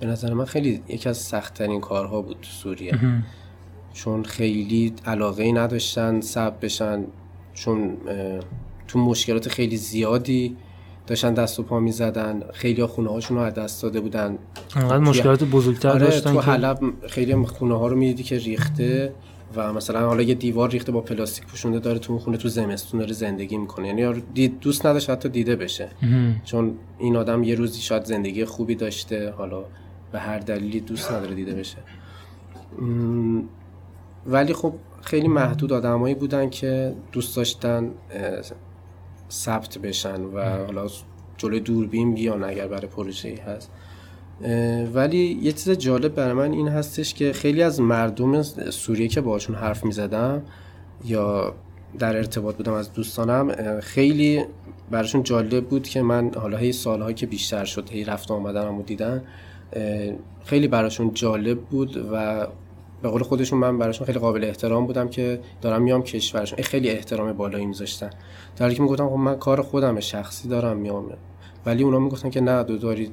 به 0.00 0.06
نظر 0.06 0.34
من 0.34 0.44
خیلی 0.44 0.82
یکی 0.88 1.08
از 1.08 1.16
سختترین 1.18 1.80
کارها 1.80 2.22
بود 2.22 2.36
تو 2.42 2.48
سوریه. 2.48 2.98
چون 3.92 4.24
خیلی 4.24 4.94
علاقه 5.06 5.42
ای 5.42 5.52
نداشتن 5.52 6.20
سب 6.20 6.54
بشن 6.62 7.04
چون 7.54 7.96
تو 8.88 8.98
مشکلات 8.98 9.48
خیلی 9.48 9.76
زیادی 9.76 10.56
داشتن 11.06 11.34
دست 11.34 11.60
و 11.60 11.62
پا 11.62 11.80
می 11.80 11.92
زدن 11.92 12.42
خیلی 12.52 12.80
ها 12.80 12.86
خونه 12.86 13.10
هاشون 13.10 13.36
رو 13.36 13.42
از 13.42 13.54
دست 13.54 13.82
داده 13.82 14.00
بودن. 14.00 14.38
انقدر 14.76 14.98
مشکلات 14.98 15.44
بزرگتر 15.44 15.88
آره 15.88 16.00
داشتن 16.00 16.32
تو 16.32 16.40
حلب 16.40 16.80
خیلی 17.08 17.34
خونه 17.34 17.78
ها 17.78 17.86
رو 17.86 17.96
می‌دیدی 17.96 18.22
که 18.22 18.38
ریخته. 18.38 19.12
و 19.54 19.72
مثلا 19.72 20.06
حالا 20.06 20.22
یه 20.22 20.34
دیوار 20.34 20.70
ریخته 20.70 20.92
با 20.92 21.00
پلاستیک 21.00 21.46
پوشونده 21.46 21.78
داره 21.78 21.98
تو 21.98 22.12
اون 22.12 22.22
خونه 22.22 22.36
تو 22.36 22.48
زمستون 22.48 23.00
داره 23.00 23.12
زندگی 23.12 23.56
می‌کنه. 23.56 23.88
یعنی 23.88 24.22
دید 24.34 24.60
دوست 24.60 24.86
نداشت 24.86 25.10
حتی 25.10 25.28
دیده 25.28 25.56
بشه. 25.56 25.88
چون 26.44 26.74
این 26.98 27.16
آدم 27.16 27.42
یه 27.42 27.54
روزی 27.54 27.80
شاید 27.80 28.04
زندگی 28.04 28.44
خوبی 28.44 28.74
داشته 28.74 29.30
حالا 29.30 29.64
به 30.12 30.18
هر 30.18 30.38
دلیلی 30.38 30.80
دوست 30.80 31.12
نداره 31.12 31.34
دیده 31.34 31.54
بشه. 31.54 31.78
ولی 34.26 34.52
خب 34.52 34.74
خیلی 35.02 35.28
محدود 35.28 35.72
آدمایی 35.72 36.14
بودن 36.14 36.50
که 36.50 36.94
دوست 37.12 37.36
داشتن 37.36 37.90
ثبت 39.30 39.78
بشن 39.78 40.20
و 40.20 40.64
حالا 40.66 40.86
جلوی 41.36 41.60
دوربین 41.60 42.14
بیان 42.14 42.44
اگر 42.44 42.68
برای 42.68 42.86
پروژه 42.86 43.28
ای 43.28 43.36
هست. 43.36 43.70
ولی 44.94 45.38
یه 45.42 45.52
چیز 45.52 45.70
جالب 45.70 46.14
برای 46.14 46.32
من 46.32 46.52
این 46.52 46.68
هستش 46.68 47.14
که 47.14 47.32
خیلی 47.32 47.62
از 47.62 47.80
مردم 47.80 48.42
سوریه 48.70 49.08
که 49.08 49.20
باشون 49.20 49.56
حرف 49.56 49.84
می 49.84 49.92
زدم 49.92 50.42
یا 51.04 51.54
در 51.98 52.16
ارتباط 52.16 52.56
بودم 52.56 52.72
از 52.72 52.92
دوستانم 52.92 53.80
خیلی 53.80 54.44
براشون 54.90 55.22
جالب 55.22 55.64
بود 55.64 55.88
که 55.88 56.02
من 56.02 56.30
حالا 56.34 56.56
هی 56.56 56.72
سالهایی 56.72 57.14
که 57.14 57.26
بیشتر 57.26 57.64
شد 57.64 57.90
هی 57.90 58.04
رفت 58.04 58.30
آمدنم 58.30 58.78
و 58.78 58.82
دیدن 58.82 59.22
خیلی 60.44 60.68
براشون 60.68 61.14
جالب 61.14 61.60
بود 61.60 62.08
و 62.12 62.46
به 63.02 63.08
قول 63.08 63.22
خودشون 63.22 63.58
من 63.58 63.78
براشون 63.78 64.06
خیلی 64.06 64.18
قابل 64.18 64.44
احترام 64.44 64.86
بودم 64.86 65.08
که 65.08 65.40
دارم 65.60 65.82
میام 65.82 66.02
کشورشون 66.02 66.62
خیلی 66.62 66.90
احترام 66.90 67.32
بالایی 67.32 67.66
میذاشتن. 67.66 68.10
در 68.56 68.64
حالی 68.64 68.74
که 68.74 68.82
می‌گفتم 68.82 69.08
خب 69.08 69.14
من 69.14 69.36
کار 69.36 69.62
خودم 69.62 70.00
شخصی 70.00 70.48
دارم 70.48 70.76
میام. 70.76 71.12
ولی 71.66 71.82
اونا 71.82 71.98
می‌گفتن 71.98 72.30
که 72.30 72.40
نه 72.40 72.62
دو 72.62 72.78
دارید 72.78 73.12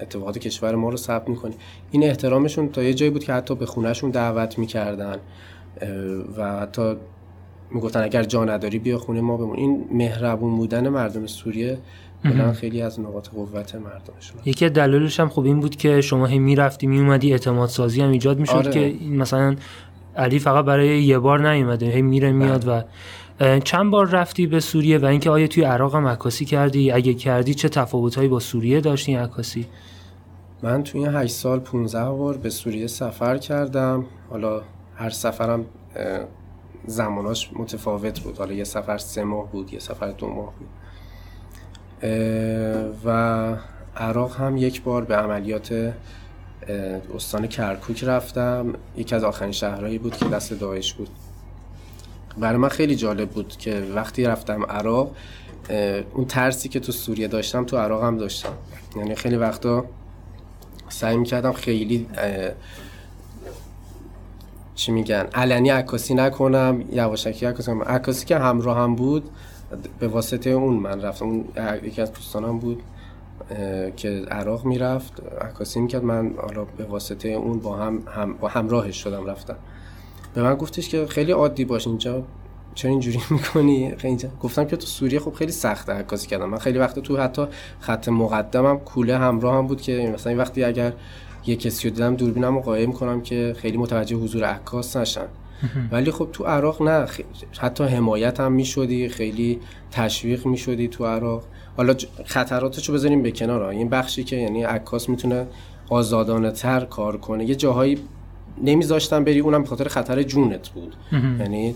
اتفاقات 0.00 0.38
کشور 0.38 0.74
ما 0.74 0.88
رو 0.88 0.96
ثبت 0.96 1.28
می‌کنی 1.28 1.54
این 1.90 2.04
احترامشون 2.04 2.68
تا 2.68 2.82
یه 2.82 2.94
جایی 2.94 3.10
بود 3.10 3.24
که 3.24 3.32
حتی 3.32 3.54
به 3.54 3.66
خونهشون 3.66 4.10
دعوت 4.10 4.58
می‌کردن 4.58 5.16
و 6.36 6.60
حتی 6.60 6.96
می‌گفتن 7.70 8.02
اگر 8.02 8.22
جا 8.22 8.44
نداری 8.44 8.78
بیا 8.78 8.98
خونه 8.98 9.20
ما 9.20 9.36
بمون 9.36 9.56
این 9.56 9.84
مهربون 9.92 10.56
بودن 10.56 10.88
مردم 10.88 11.26
سوریه 11.26 11.78
بلند 12.24 12.52
خیلی 12.52 12.82
از 12.82 13.00
نقاط 13.00 13.28
قوت 13.28 13.74
مردمشون 13.74 14.40
یکی 14.44 14.68
دلایلش 14.68 15.20
هم 15.20 15.28
خوب 15.28 15.44
این 15.44 15.60
بود 15.60 15.76
که 15.76 16.00
شما 16.00 16.26
هی 16.26 16.38
می‌رفتی 16.38 16.86
میومدی 16.86 17.32
اعتماد 17.32 17.68
سازی 17.68 18.00
هم 18.00 18.10
ایجاد 18.10 18.38
می‌شد 18.38 18.54
آره. 18.54 18.70
که 18.70 18.94
مثلا 19.04 19.56
علی 20.16 20.38
فقط 20.38 20.64
برای 20.64 21.02
یه 21.02 21.18
بار 21.18 21.50
نیومده 21.50 21.86
هی 21.86 22.02
میره 22.02 22.32
میاد 22.32 22.64
بله. 22.64 22.78
و 22.78 22.82
چند 23.64 23.90
بار 23.90 24.08
رفتی 24.08 24.46
به 24.46 24.60
سوریه 24.60 24.98
و 24.98 25.04
اینکه 25.04 25.30
آیا 25.30 25.46
توی 25.46 25.64
عراق 25.64 25.94
هم 25.94 26.06
عکاسی 26.06 26.44
کردی؟ 26.44 26.90
اگه 26.90 27.14
کردی 27.14 27.54
چه 27.54 27.68
تفاوتهایی 27.68 28.28
با 28.28 28.40
سوریه 28.40 28.80
داشتی 28.80 29.14
عکاسی؟ 29.14 29.66
من 30.62 30.82
توی 30.82 31.04
8 31.04 31.34
سال 31.34 31.60
15 31.60 32.04
بار 32.04 32.36
به 32.36 32.50
سوریه 32.50 32.86
سفر 32.86 33.38
کردم. 33.38 34.04
حالا 34.30 34.62
هر 34.96 35.10
سفرم 35.10 35.64
زماناش 36.86 37.50
متفاوت 37.52 38.20
بود. 38.20 38.38
حالا 38.38 38.52
یه 38.52 38.64
سفر 38.64 38.98
سه 38.98 39.24
ماه 39.24 39.52
بود 39.52 39.72
یه 39.72 39.78
سفر 39.78 40.10
دو 40.10 40.28
ماه 40.28 40.52
بود. 40.58 40.68
و 43.04 43.08
عراق 43.96 44.36
هم 44.36 44.56
یک 44.56 44.82
بار 44.82 45.04
به 45.04 45.16
عملیات 45.16 45.94
استان 47.14 47.46
کرکوک 47.46 48.04
رفتم. 48.04 48.72
یکی 48.96 49.14
از 49.14 49.24
آخرین 49.24 49.52
شهرهایی 49.52 49.98
بود 49.98 50.16
که 50.16 50.24
دست 50.24 50.52
داعش 50.52 50.94
بود. 50.94 51.08
برای 52.38 52.56
من 52.56 52.68
خیلی 52.68 52.96
جالب 52.96 53.30
بود 53.30 53.56
که 53.56 53.86
وقتی 53.94 54.24
رفتم 54.24 54.64
عراق 54.64 55.16
اون 56.14 56.24
ترسی 56.24 56.68
که 56.68 56.80
تو 56.80 56.92
سوریه 56.92 57.28
داشتم 57.28 57.64
تو 57.64 57.76
عراق 57.76 58.04
هم 58.04 58.18
داشتم. 58.18 58.52
یعنی 58.96 59.14
خیلی 59.14 59.36
وقتا 59.36 59.84
سعی 60.88 61.16
می‌کردم 61.16 61.52
خیلی 61.52 62.06
چی 64.74 64.92
میگن 64.92 65.26
علنی 65.34 65.70
عکاسی 65.70 66.14
نکنم 66.14 66.84
یواشکی 66.92 67.46
عکاسی 67.46 67.70
کنم 67.70 67.82
عکاسی 67.82 68.26
که 68.26 68.38
همراه 68.38 68.78
هم 68.78 68.94
بود 68.94 69.30
به 69.98 70.08
واسطه 70.08 70.50
اون 70.50 70.74
من 70.74 71.02
رفتم. 71.02 71.26
اون 71.26 71.44
یکی 71.82 72.02
از 72.02 72.12
دوستانم 72.12 72.58
بود 72.58 72.82
که 73.96 74.24
عراق 74.30 74.64
می‌رفت 74.64 75.12
عکاسی 75.40 75.80
می‌کرد. 75.80 76.04
من 76.04 76.34
حالا 76.36 76.64
به 76.64 76.84
واسطه 76.84 77.28
اون 77.28 77.58
با 77.58 77.76
هم, 77.76 78.02
هم 78.14 78.34
با 78.34 78.48
همراهش 78.48 79.02
شدم 79.02 79.26
رفتم. 79.26 79.56
به 80.34 80.42
من 80.42 80.54
گفتش 80.54 80.88
که 80.88 81.06
خیلی 81.06 81.32
عادی 81.32 81.64
باش 81.64 81.86
اینجا. 81.86 82.24
چرا 82.74 82.90
اینجوری 82.90 83.20
می‌کنی؟ 83.30 83.94
خیلی 83.96 84.18
گفتم 84.40 84.64
که 84.64 84.76
تو 84.76 84.86
سوریه 84.86 85.20
خب 85.20 85.32
خیلی 85.32 85.52
سخته 85.52 85.92
عکاسی 85.92 86.28
کردم. 86.28 86.48
من 86.48 86.58
خیلی 86.58 86.78
وقت 86.78 86.98
تو 86.98 87.16
حتی 87.16 87.46
خط 87.80 88.08
مقدمم 88.08 88.78
کوله 88.78 89.18
همراه 89.18 89.56
هم 89.56 89.66
بود 89.66 89.80
که 89.80 90.10
مثلا 90.14 90.30
این 90.30 90.38
وقتی 90.38 90.64
اگر 90.64 90.92
یه 91.46 91.56
کسی 91.56 91.88
رو 91.88 91.94
دیدم 91.94 92.16
دوربینم 92.16 92.54
رو 92.54 92.60
قایم 92.60 92.92
کنم 92.92 93.20
که 93.20 93.54
خیلی 93.58 93.76
متوجه 93.76 94.16
حضور 94.16 94.44
عکاس 94.44 94.96
نشن. 94.96 95.26
ولی 95.92 96.10
خب 96.10 96.28
تو 96.32 96.44
عراق 96.44 96.82
نه. 96.82 97.06
حتی 97.58 97.84
حمایت 97.84 98.40
هم 98.40 98.52
می‌شدی 98.52 99.08
خیلی 99.08 99.60
تشویق 99.90 100.46
می‌شدی 100.46 100.88
تو 100.88 101.06
عراق. 101.06 101.44
حالا 101.76 101.94
خطراتشو 102.24 102.92
بذاریم 102.92 103.22
به 103.22 103.30
کنار 103.30 103.62
این 103.62 103.88
بخشی 103.88 104.24
که 104.24 104.36
یعنی 104.36 104.62
عکاس 104.62 105.08
می‌تونه 105.08 105.46
آزادانه 105.88 106.50
تر 106.50 106.84
کار 106.84 107.16
کنه. 107.16 107.44
یه 107.44 107.54
جاهایی 107.54 107.98
نمیذاشتن 108.64 109.24
بری 109.24 109.38
اونم 109.38 109.62
به 109.62 109.68
خاطر 109.68 109.88
خطر 109.88 110.22
جونت 110.22 110.68
بود. 110.68 110.96
یعنی 111.12 111.74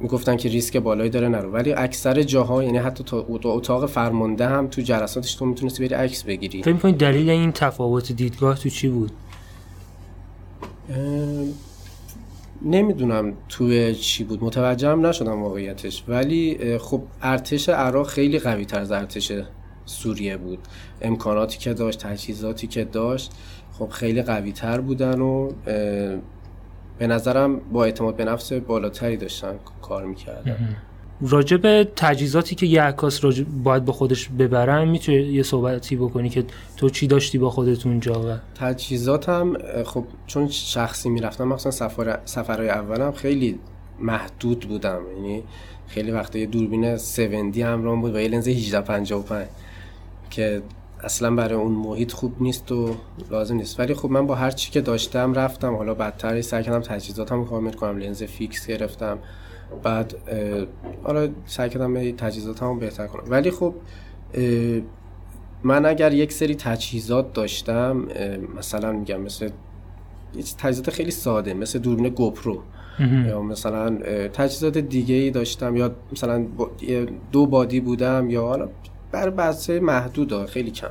می‌گفتن 0.00 0.36
که 0.36 0.48
ریسک 0.48 0.76
بالایی 0.76 1.10
داره 1.10 1.28
نرو. 1.28 1.50
ولی 1.50 1.72
اکثر 1.72 2.22
جاها 2.22 2.64
یعنی 2.64 2.78
حتی 2.78 3.04
تا 3.04 3.26
اتاق 3.28 3.86
فرمانده 3.86 4.46
هم 4.46 4.66
تو 4.66 4.82
جلساتش 4.82 5.34
تو 5.34 5.46
می‌تونستی 5.46 5.84
بری 5.86 5.94
عکس 5.94 6.22
بگیری. 6.22 6.62
فکر 6.62 6.88
دلیل 6.88 7.30
این 7.30 7.52
تفاوت 7.52 8.12
دیدگاه 8.12 8.58
تو 8.58 8.68
چی 8.68 8.88
بود؟ 8.88 9.10
نمی‌دونم 12.62 13.32
توی 13.48 13.94
چی 13.94 14.24
بود. 14.24 14.44
متوجهم 14.44 15.06
نشدم 15.06 15.42
واقعیتش. 15.42 16.04
ولی 16.08 16.78
خب 16.78 17.02
ارتش 17.22 17.68
عراق 17.68 18.06
خیلی 18.06 18.38
قوی 18.38 18.64
تر 18.64 18.78
از 18.78 18.92
ارتش 18.92 19.32
سوریه 19.86 20.36
بود. 20.36 20.58
امکاناتی 21.02 21.58
که 21.58 21.74
داشت 21.74 21.98
تجهیزاتی 21.98 22.66
که 22.66 22.84
داشت 22.84 23.32
خب 23.78 23.88
خیلی 23.88 24.22
قوی 24.22 24.52
تر 24.52 24.80
بودن 24.80 25.20
و 25.20 25.50
به 26.98 27.06
نظرم 27.06 27.60
با 27.72 27.84
اعتماد 27.84 28.16
به 28.16 28.24
نفس 28.24 28.52
بالاتری 28.52 29.16
داشتن 29.16 29.54
کار 29.82 30.04
می‌کردن. 30.04 30.76
راجع 31.20 31.56
به 31.56 31.88
تجهیزاتی 31.96 32.54
که 32.54 32.66
یه 32.66 32.82
عکاس 32.82 33.20
باید 33.64 33.84
با 33.84 33.92
خودش 33.92 34.28
ببرن 34.28 34.88
می‌تونی 34.88 35.18
یه 35.18 35.42
صحبتی 35.42 35.96
بکنی 35.96 36.28
که 36.28 36.44
تو 36.76 36.90
چی 36.90 37.06
داشتی 37.06 37.38
با 37.38 37.50
خودت 37.50 37.86
اونجا 37.86 38.20
و؟ 38.20 38.36
تجهیزاتم 38.54 39.56
خب 39.84 40.04
چون 40.26 40.48
شخصی 40.48 41.08
می‌رفتم 41.08 41.48
مثلا 41.48 41.72
سفر 41.72 42.18
سفرهای 42.24 42.68
اولم 42.68 43.12
خیلی 43.12 43.58
محدود 44.00 44.60
بودم. 44.60 45.00
یعنی 45.16 45.42
خیلی 45.88 46.10
وقتا 46.10 46.38
یه 46.38 46.46
دوربین 46.46 46.96
7D 46.96 47.58
همراهم 47.58 48.00
بود 48.00 48.14
و 48.14 48.20
یه 48.20 48.28
لنز 48.28 48.48
1855 48.48 49.12
که 50.30 50.62
اصلا 51.04 51.34
برای 51.34 51.54
اون 51.54 51.72
محیط 51.72 52.12
خوب 52.12 52.42
نیست 52.42 52.72
و 52.72 52.94
لازم 53.30 53.56
نیست. 53.56 53.80
ولی 53.80 53.94
خب 53.94 54.10
من 54.10 54.26
با 54.26 54.34
هر 54.34 54.50
چی 54.50 54.70
که 54.70 54.80
داشتم 54.80 55.34
رفتم. 55.34 55.74
حالا 55.74 55.94
بدتر 55.94 56.40
سعی 56.40 56.62
کردم 56.62 56.80
تجهیزاتم 56.80 57.44
کامل 57.44 57.72
کنم 57.72 57.98
لنز 57.98 58.22
fix 58.22 58.66
گرفتم. 58.66 59.18
بعد 59.82 60.14
حالا 61.02 61.28
سعی 61.46 61.70
کردم 61.70 62.16
تجهیزاتم 62.16 62.78
بهتر 62.78 63.06
کنم. 63.06 63.24
ولی 63.28 63.50
خب 63.50 63.74
من 65.62 65.86
اگر 65.86 66.12
یک 66.12 66.32
سری 66.32 66.54
تجهیزات 66.54 67.32
داشتم 67.32 68.06
مثلا 68.56 68.92
میگم 68.92 69.20
مثل 69.20 69.48
تجهیزات 70.58 70.90
خیلی 70.90 71.10
ساده 71.10 71.54
مثل 71.54 71.78
دوربین 71.78 72.08
GoPro. 72.08 72.62
یا 73.26 73.42
مثلا 73.42 73.98
تجهیزات 74.28 74.78
دیگه 74.78 75.14
ای 75.14 75.30
داشتم. 75.30 75.76
یا 75.76 75.94
مثلا 76.12 76.46
دو 77.32 77.46
body 77.46 77.80
بودم 77.80 78.30
یا 78.30 78.42
حالا 78.42 78.68
بر 79.14 79.30
بسته 79.30 79.80
محدود 79.80 80.46
خیلی 80.46 80.70
کم. 80.70 80.90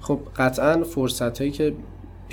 خب 0.00 0.20
قطعا 0.36 0.84
فرصت 0.84 1.38
هایی 1.38 1.50
که 1.50 1.74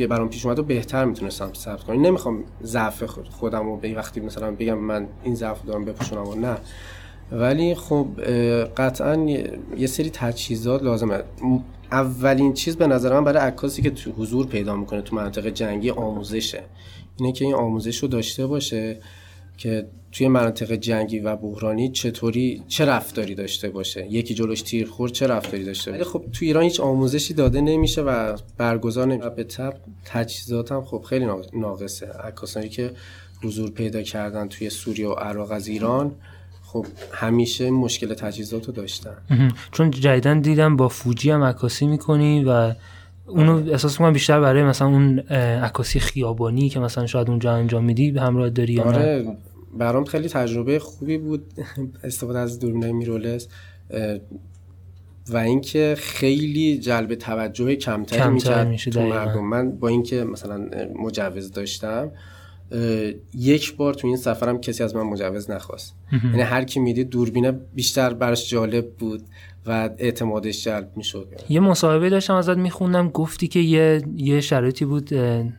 برام 0.10 0.30
پیش 0.30 0.46
اومد 0.46 0.68
بهتر 0.68 1.06
می‌تونستم 1.06 1.54
ثبت 1.54 1.84
کنم. 1.84 2.02
نمی‌خوام 2.02 2.44
ضعف 2.64 3.04
خودم 3.30 3.66
رو 3.66 3.78
به 3.78 3.94
وقتی 3.96 4.20
مثلا 4.20 4.52
بگم 4.52 4.78
من 4.78 5.08
این 5.24 5.36
ضعف 5.36 5.66
دارم 5.66 5.86
بپوشونم 5.86 6.28
و 6.28 6.36
نه. 6.36 6.58
ولی 7.32 7.76
خب 7.76 8.08
قطعا 8.78 9.16
یه 9.78 9.88
سری 9.88 10.10
تجهیزات 10.10 10.84
لازمه. 10.84 11.24
اولین 11.92 12.54
چیز 12.54 12.78
به 12.78 12.88
نظر 12.88 13.14
من 13.14 13.24
برای 13.24 13.48
عکاسی 13.48 13.82
که 13.82 13.90
تو 13.90 14.12
حضور 14.12 14.46
پیدا 14.46 14.76
می‌کنه 14.76 15.02
تو 15.02 15.16
منطقه 15.16 15.52
جنگی 15.52 15.90
آموزشه. 15.90 16.64
اینه 17.18 17.32
که 17.32 17.46
این 17.46 17.54
آموزش 17.54 17.98
رو 17.98 18.08
داشته 18.08 18.48
باشه 18.48 18.98
که 19.58 19.88
توی 20.12 20.28
مناطق 20.28 20.72
جنگی 20.72 21.20
و 21.20 21.36
بحرانی 21.36 21.90
چطوری 21.90 22.64
چه 22.68 22.86
رفتاری 22.86 23.36
داشته 23.36 23.70
باشه؟ 23.70 24.08
یکی 24.10 24.34
جلوش 24.34 24.62
تیر 24.62 24.88
خورد 24.88 25.12
چه 25.12 25.28
رفتاری 25.28 25.64
داشته 25.64 25.92
باشه؟ 25.92 26.04
خب 26.04 26.26
تو 26.34 26.46
ایران 26.46 26.64
هیچ 26.64 26.80
آموزشی 26.80 27.34
داده 27.34 27.62
نمیشه 27.62 28.02
و 28.02 28.38
برگزار 28.58 29.08
نمیشه. 29.08 29.30
به 29.30 29.44
تب 29.44 29.74
تجهیزات 30.06 30.72
هم 30.72 30.86
خب 30.86 31.02
خیلی 31.02 31.26
ناقصه. 31.54 32.08
عکاسانی 32.08 32.70
که 32.70 32.92
حضور 33.44 33.72
پیدا 33.72 34.02
کردن 34.02 34.48
توی 34.48 34.70
سوریه 34.70 35.08
و 35.08 35.14
عراق 35.14 35.52
از 35.52 35.68
ایران 35.68 36.12
خب 36.64 36.86
همیشه 37.12 37.72
مشکل 37.72 38.14
تجهیزات 38.14 38.66
رو 38.66 38.74
داشتن. 38.74 39.18
چون 39.72 39.92
جدیدن 39.92 40.40
دیدم 40.40 40.76
با 40.76 40.88
فوجی 40.88 41.32
هم 41.32 41.44
عکاسی 41.44 41.88
می‌کنی 41.88 42.44
و 42.44 42.74
اونو 43.28 43.72
احساس 43.72 43.98
کنم 43.98 44.14
بیشتر 44.14 44.42
برای 44.42 44.64
مثلا 44.64 44.88
اون 44.88 45.20
عکاسی 45.20 46.00
خیابانی 46.00 46.70
که 46.70 46.80
مثلا 46.80 47.06
شاید 47.06 47.30
اونجا 47.30 47.54
انجام 47.54 47.84
میدی 47.84 48.12
به 48.12 48.22
همراه 48.22 48.50
داری 48.50 48.80
آره. 48.80 49.38
برام 49.78 50.06
خیلی 50.06 50.30
تجربه 50.30 50.80
خوبی 50.80 51.18
بود 51.18 51.54
استفاده 52.04 52.40
از 52.40 52.60
دوربین 52.60 52.92
میرولس 52.92 53.48
و 55.30 55.38
اینکه 55.38 55.96
خیلی 56.00 56.78
جلب 56.78 57.16
توجه 57.16 57.76
کمتری 57.76 58.20
کمتر 58.20 58.66
میشه 58.66 58.92
تو 58.92 59.02
مردم. 59.02 59.46
من 59.46 59.72
با 59.72 59.88
اینکه 59.88 60.24
مثلا 60.24 60.70
مجوز 60.96 61.52
داشتم 61.52 62.12
یک 63.34 63.76
بار 63.76 63.94
تو 63.94 64.08
این 64.08 64.18
سفرم 64.18 64.62
کسی 64.62 64.84
از 64.84 64.96
من 64.96 65.04
مجوز 65.04 65.52
نخواست. 65.52 65.96
یعنی 66.24 66.42
هر 66.42 66.64
کی 66.64 66.80
می‌دید 66.80 67.10
دوربینه 67.10 67.52
بیشتر 67.52 68.14
براش 68.14 68.50
جالب 68.50 68.90
بود 68.90 69.22
و 69.66 69.90
اعتمادش 69.98 70.64
جلب 70.64 70.92
می‌شد. 70.96 71.28
یه 71.50 71.60
مصاحبه 71.60 72.10
داشتم 72.10 72.36
ازت 72.36 72.58
میخوندم 72.58 73.10
گفتی 73.10 73.48
که 73.48 73.60
یه 73.60 74.02
یه 74.16 74.42
شرایطی 74.42 74.86
بود 74.86 75.14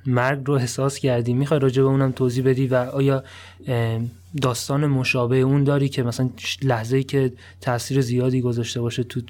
مرگ 0.06 0.40
رو 0.44 0.54
احساس 0.54 0.98
کردی. 0.98 1.34
می‌خوای 1.34 1.60
راجع 1.60 1.82
به 1.82 1.88
اونم 1.88 2.12
توضیح 2.12 2.44
بدی 2.44 2.66
و 2.66 2.74
آیا 2.74 3.24
داستان 4.42 4.86
مشابه 4.86 5.36
اون 5.36 5.64
داری 5.64 5.88
که 5.88 6.02
مثلا 6.02 6.30
لحظه 6.62 6.96
ای 6.96 7.04
که 7.04 7.32
تاثیر 7.60 8.00
زیادی 8.00 8.40
گذاشته 8.40 8.80
باشه 8.80 9.02
تو 9.02 9.20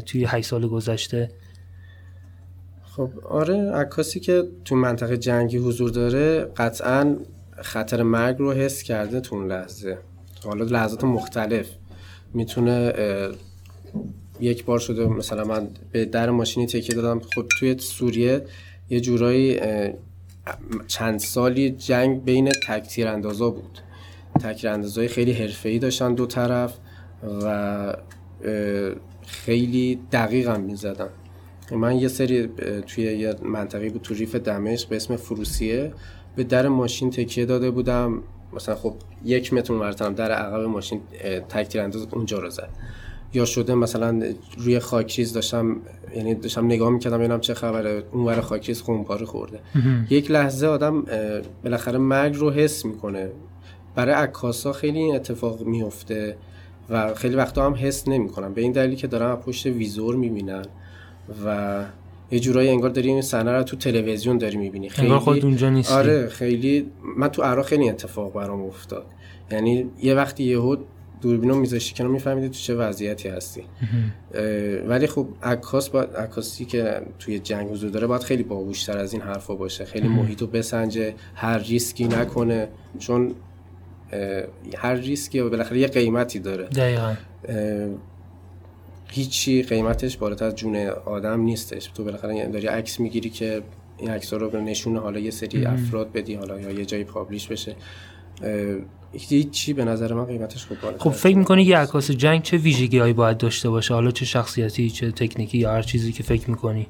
توی 0.00 0.24
8 0.24 0.46
سال 0.48 0.68
گذشته؟ 0.68 1.30
خب 2.98 3.10
آره 3.24 3.70
عکاسی 3.72 4.20
که 4.20 4.44
تو 4.64 4.76
منطقه 4.76 5.16
جنگی 5.16 5.58
حضور 5.58 5.90
داره 5.90 6.44
قطعا 6.56 7.16
خطر 7.56 8.02
مرگ 8.02 8.38
رو 8.38 8.52
حس 8.52 8.82
کرده 8.82 9.20
تو 9.20 9.36
اون 9.36 9.52
لحظه. 9.52 9.98
حالا 10.44 10.64
لحظات 10.64 11.04
مختلف 11.04 11.66
می‌تونه 12.34 12.92
یک 14.40 14.64
بار 14.64 14.78
شده 14.78 15.06
مثلا 15.06 15.44
من 15.44 15.68
به 15.92 16.04
در 16.04 16.30
ماشینی 16.30 16.66
تکیه 16.66 16.94
دادم. 16.94 17.20
خود 17.20 17.48
توی 17.58 17.78
سوریه 17.78 18.44
یه 18.90 19.00
جورایی 19.00 19.60
چند 20.86 21.18
سالی 21.18 21.70
جنگ 21.70 22.24
بین 22.24 22.50
تک 22.68 23.04
اندازا 23.06 23.50
بود. 23.50 23.78
تک 24.40 24.66
اندازای 24.68 25.08
خیلی 25.08 25.32
حرفه‌ای 25.32 25.78
داشتن 25.78 26.14
دو 26.14 26.26
طرف 26.26 26.74
و 27.44 27.96
خیلی 29.26 30.00
دقیق 30.12 30.48
هم 30.48 30.60
می‌زدن. 30.60 31.08
من 31.76 31.96
یه 31.96 32.08
سری 32.08 32.48
توی 32.86 33.04
یه 33.04 33.34
منطقه 33.42 33.90
بود 33.90 34.02
تو 34.02 34.14
ریف 34.14 34.34
دمشق 34.34 34.88
به 34.88 34.96
اسم 34.96 35.16
فروسیه 35.16 35.92
به 36.36 36.44
در 36.44 36.68
ماشین 36.68 37.10
تکیه 37.10 37.46
داده 37.46 37.70
بودم. 37.70 38.22
مثلا 38.52 38.74
خب 38.74 38.94
یک 39.24 39.52
متر 39.52 39.74
مرتبه 39.74 40.14
در 40.14 40.32
عقب 40.32 40.60
ماشین 40.60 41.00
تک 41.48 41.76
انداز 41.80 42.06
اونجا 42.12 42.38
رو 42.38 42.50
زد. 42.50 42.68
یا 43.34 43.44
شده 43.44 43.74
مثلا 43.74 44.22
روی 44.58 44.78
خاکریز 44.78 45.32
داشتم 45.32 45.76
یعنی 46.16 46.34
داشتم 46.34 46.66
نگاه 46.66 46.90
می‌کردم 46.90 47.18
ببینم 47.18 47.40
چه 47.40 47.54
خبره. 47.54 48.02
اون 48.12 48.24
ور 48.24 48.40
خاکریز 48.40 48.82
خونپاره 48.82 49.26
خورده. 49.26 49.60
یک 50.10 50.30
لحظه 50.30 50.66
آدم 50.66 51.04
بالاخره 51.64 51.98
مرگ 51.98 52.36
رو 52.36 52.50
حس 52.50 52.84
می‌کنه. 52.84 53.30
برای 53.94 54.14
عکاسا 54.14 54.72
خیلی 54.72 54.98
این 54.98 55.14
اتفاق 55.14 55.62
میفته 55.62 56.36
و 56.90 57.14
خیلی 57.14 57.34
وقتا 57.34 57.66
هم 57.66 57.74
حس 57.74 58.08
نمی‌کنم. 58.08 58.54
به 58.54 58.60
این 58.60 58.72
دلیلی 58.72 58.96
که 58.96 59.06
دارم 59.06 59.36
از 59.38 59.44
پشت 59.44 59.66
ویزور 59.66 60.16
می‌بینن. 60.16 60.64
و 61.44 61.84
یه 62.30 62.40
جورایی 62.40 62.68
انگار 62.68 62.90
داری 62.90 63.08
این 63.08 63.22
صحنه 63.22 63.52
رو 63.52 63.62
تو 63.62 63.76
تلویزیون 63.76 64.38
داری 64.38 64.56
می‌بینی. 64.56 64.88
خیلی 64.88 65.14
خود 65.14 65.44
اونجا 65.44 65.70
نیستی. 65.70 65.94
آره 65.94 66.28
خیلی 66.28 66.90
من 67.16 67.28
تو 67.28 67.42
عراق 67.42 67.66
خیلی 67.66 67.88
اتفاق 67.88 68.32
برام 68.32 68.62
افتاد. 68.62 69.06
یعنی 69.50 69.86
یه 70.02 70.14
وقتی 70.14 70.44
یهو 70.44 70.76
دوربینو 71.20 71.54
میذاشتی 71.54 71.94
کنار 71.94 72.10
میفهمیدی 72.10 72.48
تو 72.48 72.54
چه 72.54 72.74
وضعیتی 72.74 73.28
هستی. 73.28 73.62
ولی 74.88 75.06
خب 75.06 75.26
عکاس 75.42 75.88
با 75.88 76.00
عکاسی 76.02 76.64
که 76.64 77.00
توی 77.18 77.38
جنگ 77.38 77.70
حضور 77.70 77.90
داره 77.90 78.06
باید 78.06 78.22
خیلی 78.22 78.42
باهوشتر 78.42 78.98
از 78.98 79.12
این 79.12 79.22
حرفا 79.22 79.54
باشه. 79.54 79.84
خیلی 79.84 80.08
محیطو 80.08 80.46
بسنجه 80.46 81.14
هر 81.34 81.58
ریسکی 81.58 82.04
نکنه. 82.04 82.68
چون 82.98 83.34
هر 84.76 84.94
ریسکی 84.94 85.42
بالاخره 85.42 85.78
یه 85.78 85.86
قیمتی 85.86 86.38
داره. 86.38 86.64
دقیقا. 86.64 87.14
هیچی 89.10 89.62
قیمتش 89.62 90.16
بالاتر 90.16 90.44
از 90.44 90.54
جون 90.54 90.76
آدم 90.86 91.40
نیستش. 91.40 91.90
تو 91.94 92.04
بالاخره 92.04 92.46
داری 92.46 92.66
عکس 92.66 93.00
می‌گیری 93.00 93.30
که 93.30 93.62
این 93.98 94.10
عکس 94.10 94.32
رو 94.32 94.50
به 94.50 94.60
نشون 94.60 94.96
حالا 94.96 95.18
یه 95.18 95.30
سری 95.30 95.64
افراد 95.64 96.12
بدی 96.12 96.34
حالا 96.34 96.60
یا 96.60 96.70
یه 96.70 96.84
جایی 96.84 97.04
پابلیش 97.04 97.46
بشه. 97.46 97.76
هیچی 99.12 99.72
به 99.72 99.84
نظر 99.84 100.14
من 100.14 100.24
قیمتش 100.24 100.64
خوب 100.64 100.80
بالا 100.80 100.98
خب 100.98 101.10
فکر 101.10 101.36
می‌کنی 101.36 101.62
یه 101.62 101.78
عکاس 101.78 102.10
جنگ 102.10 102.42
چه 102.42 102.56
ویژگی 102.56 102.98
هایی 102.98 103.12
باید 103.12 103.38
داشته 103.38 103.70
باشه؟ 103.70 103.94
حالا 103.94 104.10
چه 104.10 104.24
شخصیتی 104.24 104.90
چه 104.90 105.12
تکنیکی 105.12 105.58
یا 105.58 105.72
هر 105.72 105.82
چیزی 105.82 106.12
که 106.12 106.22
فکر 106.22 106.50
می‌کنی؟ 106.50 106.86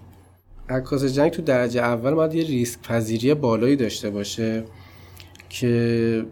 عکاس 0.68 1.04
جنگ 1.04 1.31
تو 1.31 1.42
درجه 1.42 1.81
اول 1.81 2.14
باید 2.14 2.35
یه 2.35 2.44
ریسک 2.44 2.83
پذیری 2.83 3.35
بالایی 3.35 3.76
داشته 3.76 4.11
باشه 4.11 4.64
که 5.48 6.24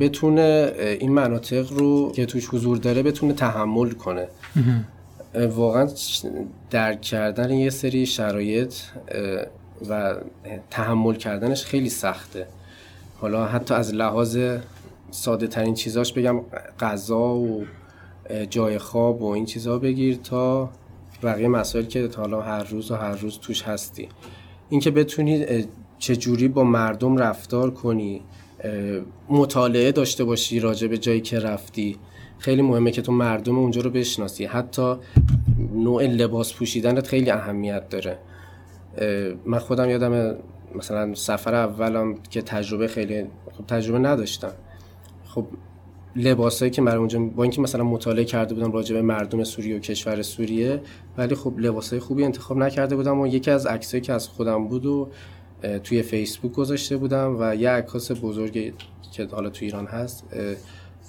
بتونه 0.00 0.72
این 1.00 1.12
مناطق 1.12 1.72
رو 1.72 2.12
که 2.12 2.26
توش 2.26 2.48
حضور 2.48 2.78
داره 2.78 3.02
بتونه 3.02 3.32
تحمل 3.32 3.90
کنه. 3.90 4.28
واقعا 5.50 5.88
درک 6.70 7.00
کردن 7.00 7.50
یه 7.50 7.70
سری 7.70 8.06
شرایط 8.06 8.74
و 9.88 10.14
تحمل 10.70 11.14
کردنش 11.14 11.64
خیلی 11.64 11.88
سخته. 11.88 12.46
حالا 13.20 13.46
حتی 13.46 13.74
از 13.74 13.94
لحاظ 13.94 14.38
ساده 15.10 15.46
ترین 15.46 15.74
چیزاش 15.74 16.12
بگم 16.12 16.40
غذا 16.80 17.34
و 17.34 17.64
جای 18.50 18.78
خواب 18.78 19.22
و 19.22 19.26
این 19.26 19.44
چیزها 19.44 19.78
بگیر 19.78 20.16
تا 20.16 20.70
بقیه 21.22 21.48
مسائل 21.48 21.84
که 21.84 22.10
حالا 22.16 22.40
هر 22.40 22.64
روز 22.64 22.90
و 22.90 22.94
هر 22.94 23.16
روز 23.16 23.38
توش 23.38 23.62
هستی. 23.62 24.08
اینکه 24.70 24.90
بتونی 24.90 25.46
چجوری 25.98 26.48
با 26.48 26.64
مردم 26.64 27.16
رفتار 27.16 27.70
کنی 27.70 28.22
مطالعه 29.28 29.92
داشته 29.92 30.24
باشی 30.24 30.60
راجع 30.60 30.88
به 30.88 30.98
جایی 30.98 31.20
که 31.20 31.38
رفتی. 31.38 31.96
خیلی 32.38 32.62
مهمه 32.62 32.90
که 32.90 33.02
تو 33.02 33.12
مردم 33.12 33.58
اونجا 33.58 33.80
رو 33.80 33.90
بشناسی. 33.90 34.44
حتی 34.44 34.94
نوع 35.74 36.06
لباس 36.06 36.54
پوشیدنت 36.54 37.06
خیلی 37.06 37.30
اهمیت 37.30 37.88
داره. 37.88 38.18
من 39.46 39.58
خودم 39.58 39.90
یادم 39.90 40.36
مثلا 40.74 41.14
سفر 41.14 41.54
اولم 41.54 42.14
که 42.30 42.42
تجربه 42.42 42.88
خیلی 42.88 43.24
خب 43.52 43.66
تجربه 43.66 43.98
نداشتم. 43.98 44.52
خب 45.24 45.46
لباسایی 46.16 46.70
که 46.70 46.82
برای 46.82 46.98
اونجا 46.98 47.18
با 47.18 47.42
اینکه 47.42 47.60
مثلا 47.60 47.84
مطالعه 47.84 48.24
کرده 48.24 48.54
بودم 48.54 48.72
راجع 48.72 48.94
به 48.94 49.02
مردم 49.02 49.44
سوریه 49.44 49.76
و 49.76 49.78
کشور 49.78 50.22
سوریه 50.22 50.80
ولی 51.18 51.34
خب 51.34 51.54
لباسای 51.58 51.98
خوبی 51.98 52.24
انتخاب 52.24 52.58
نکرده 52.58 52.96
بودم 52.96 53.20
و 53.20 53.26
یکی 53.26 53.50
از 53.50 53.66
عکسایی 53.66 54.00
که 54.00 54.12
از 54.12 54.28
خودم 54.28 54.68
بود 54.68 54.86
و 54.86 55.08
توی 55.84 56.02
فیسبوک 56.02 56.52
گذاشته 56.52 56.96
بودم 56.96 57.36
و 57.40 57.54
یه 57.54 57.70
عکاس 57.70 58.12
بزرگی 58.12 58.72
که 59.12 59.28
حالا 59.32 59.50
تو 59.50 59.64
ایران 59.64 59.86
هست 59.86 60.24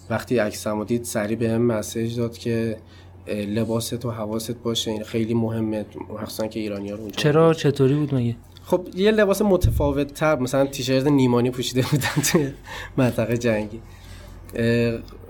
وقتی 0.10 0.38
عکسمو 0.38 0.84
دید 0.84 1.04
سریع 1.04 1.38
به 1.38 1.50
هم 1.50 1.62
مسیج 1.62 2.18
داد 2.18 2.38
که 2.38 2.78
لباست 3.28 4.06
و 4.06 4.12
حواست 4.12 4.64
باشه 4.64 4.92
این 4.92 5.04
خیلی 5.04 5.34
مهمه 5.34 5.86
مخصوصا 6.10 6.48
که 6.48 6.60
ایرانی 6.60 6.90
ها 6.90 6.96
رو 6.96 7.10
چرا؟ 7.10 7.54
چطوری 7.54 7.94
بود 7.96 8.16
مگه؟ 8.16 8.36
خب 8.64 8.88
یه 8.96 9.12
لباس 9.12 9.42
متفاوت 9.42 10.14
تر 10.14 10.40
مثلا 10.40 10.66
تیشرت 10.66 11.08
نیمانی 11.08 11.52
پوشیده 11.52 11.82
بودن 11.92 12.22
توی 12.32 12.52
منطقه 12.98 13.38
جنگی. 13.38 13.82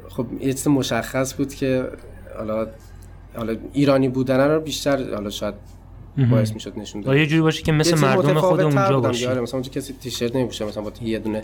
خب 0.10 0.26
یه 0.42 0.54
چیز 0.54 0.68
مشخص 0.68 1.34
بود 1.34 1.54
که 1.54 1.90
حالا 2.38 2.68
حالا 3.36 3.56
ایرانی 3.74 4.10
بودن 4.10 4.50
رو 4.50 4.60
بیشتر 4.60 5.14
حالا 5.14 5.30
شاید 5.30 5.54
باعث 6.18 6.54
می‌شد 6.54 6.80
نشون 6.80 7.02
داد 7.02 7.16
یه 7.16 7.28
جوری 7.28 7.42
باشه 7.42 7.64
که 7.64 7.72
مثل 7.72 8.00
مردم 8.00 8.40
خود 8.40 8.62
اونجا 8.62 9.00
باشه 9.00 9.30
آره 9.30 9.42
مثلا 9.42 9.60
اونجا 9.60 9.72
کسی 9.72 9.94
تیشرت 9.94 10.36
نمیپوشه 10.36 10.66
مثلا 10.66 10.84
با 10.84 10.92
یه 11.02 11.20
دونه 11.20 11.44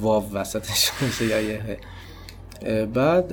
واو 0.00 0.32
وسطش 0.32 0.90
باشه 1.00 1.26
یا 1.26 1.40
یه 1.40 1.78
بعد 2.86 3.32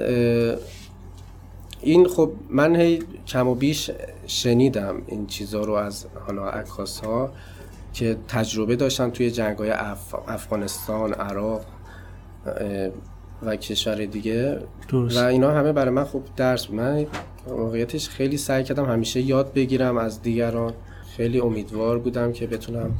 این 1.82 2.08
خب 2.08 2.32
من 2.50 2.76
هی 2.76 3.04
کم 3.28 3.48
و 3.48 3.56
بیش 3.56 3.92
شنیدم 4.28 5.02
این 5.08 5.28
چیزا 5.28 5.62
رو 5.62 5.74
از 5.74 6.06
حالا 6.28 6.50
عکاس 6.50 7.00
ها 7.00 7.32
که 7.94 8.18
تجربه 8.28 8.76
داشتن 8.76 9.10
توی 9.10 9.32
جنگ 9.32 9.58
های 9.58 9.70
اف... 9.70 10.16
افغانستان 10.28 11.14
عراق 11.14 11.66
و 13.44 13.56
کشور 13.56 14.06
دیگه. 14.06 14.60
درست. 14.90 15.18
و 15.18 15.26
اینا 15.26 15.52
همه 15.52 15.72
برای 15.74 15.92
من 15.92 16.04
خوب 16.04 16.26
درس 16.36 16.70
من 16.70 17.06
واقعیتش 17.48 18.10
خیلی 18.10 18.38
سعی 18.38 18.64
کردم 18.64 18.86
همیشه 18.86 19.22
یاد 19.22 19.54
بگیرم 19.54 19.98
از 19.98 20.22
دیگران. 20.22 20.74
خیلی 21.18 21.40
امیدوار 21.40 22.00
بودم 22.00 22.34
که 22.34 22.48
بتونم 22.48 22.92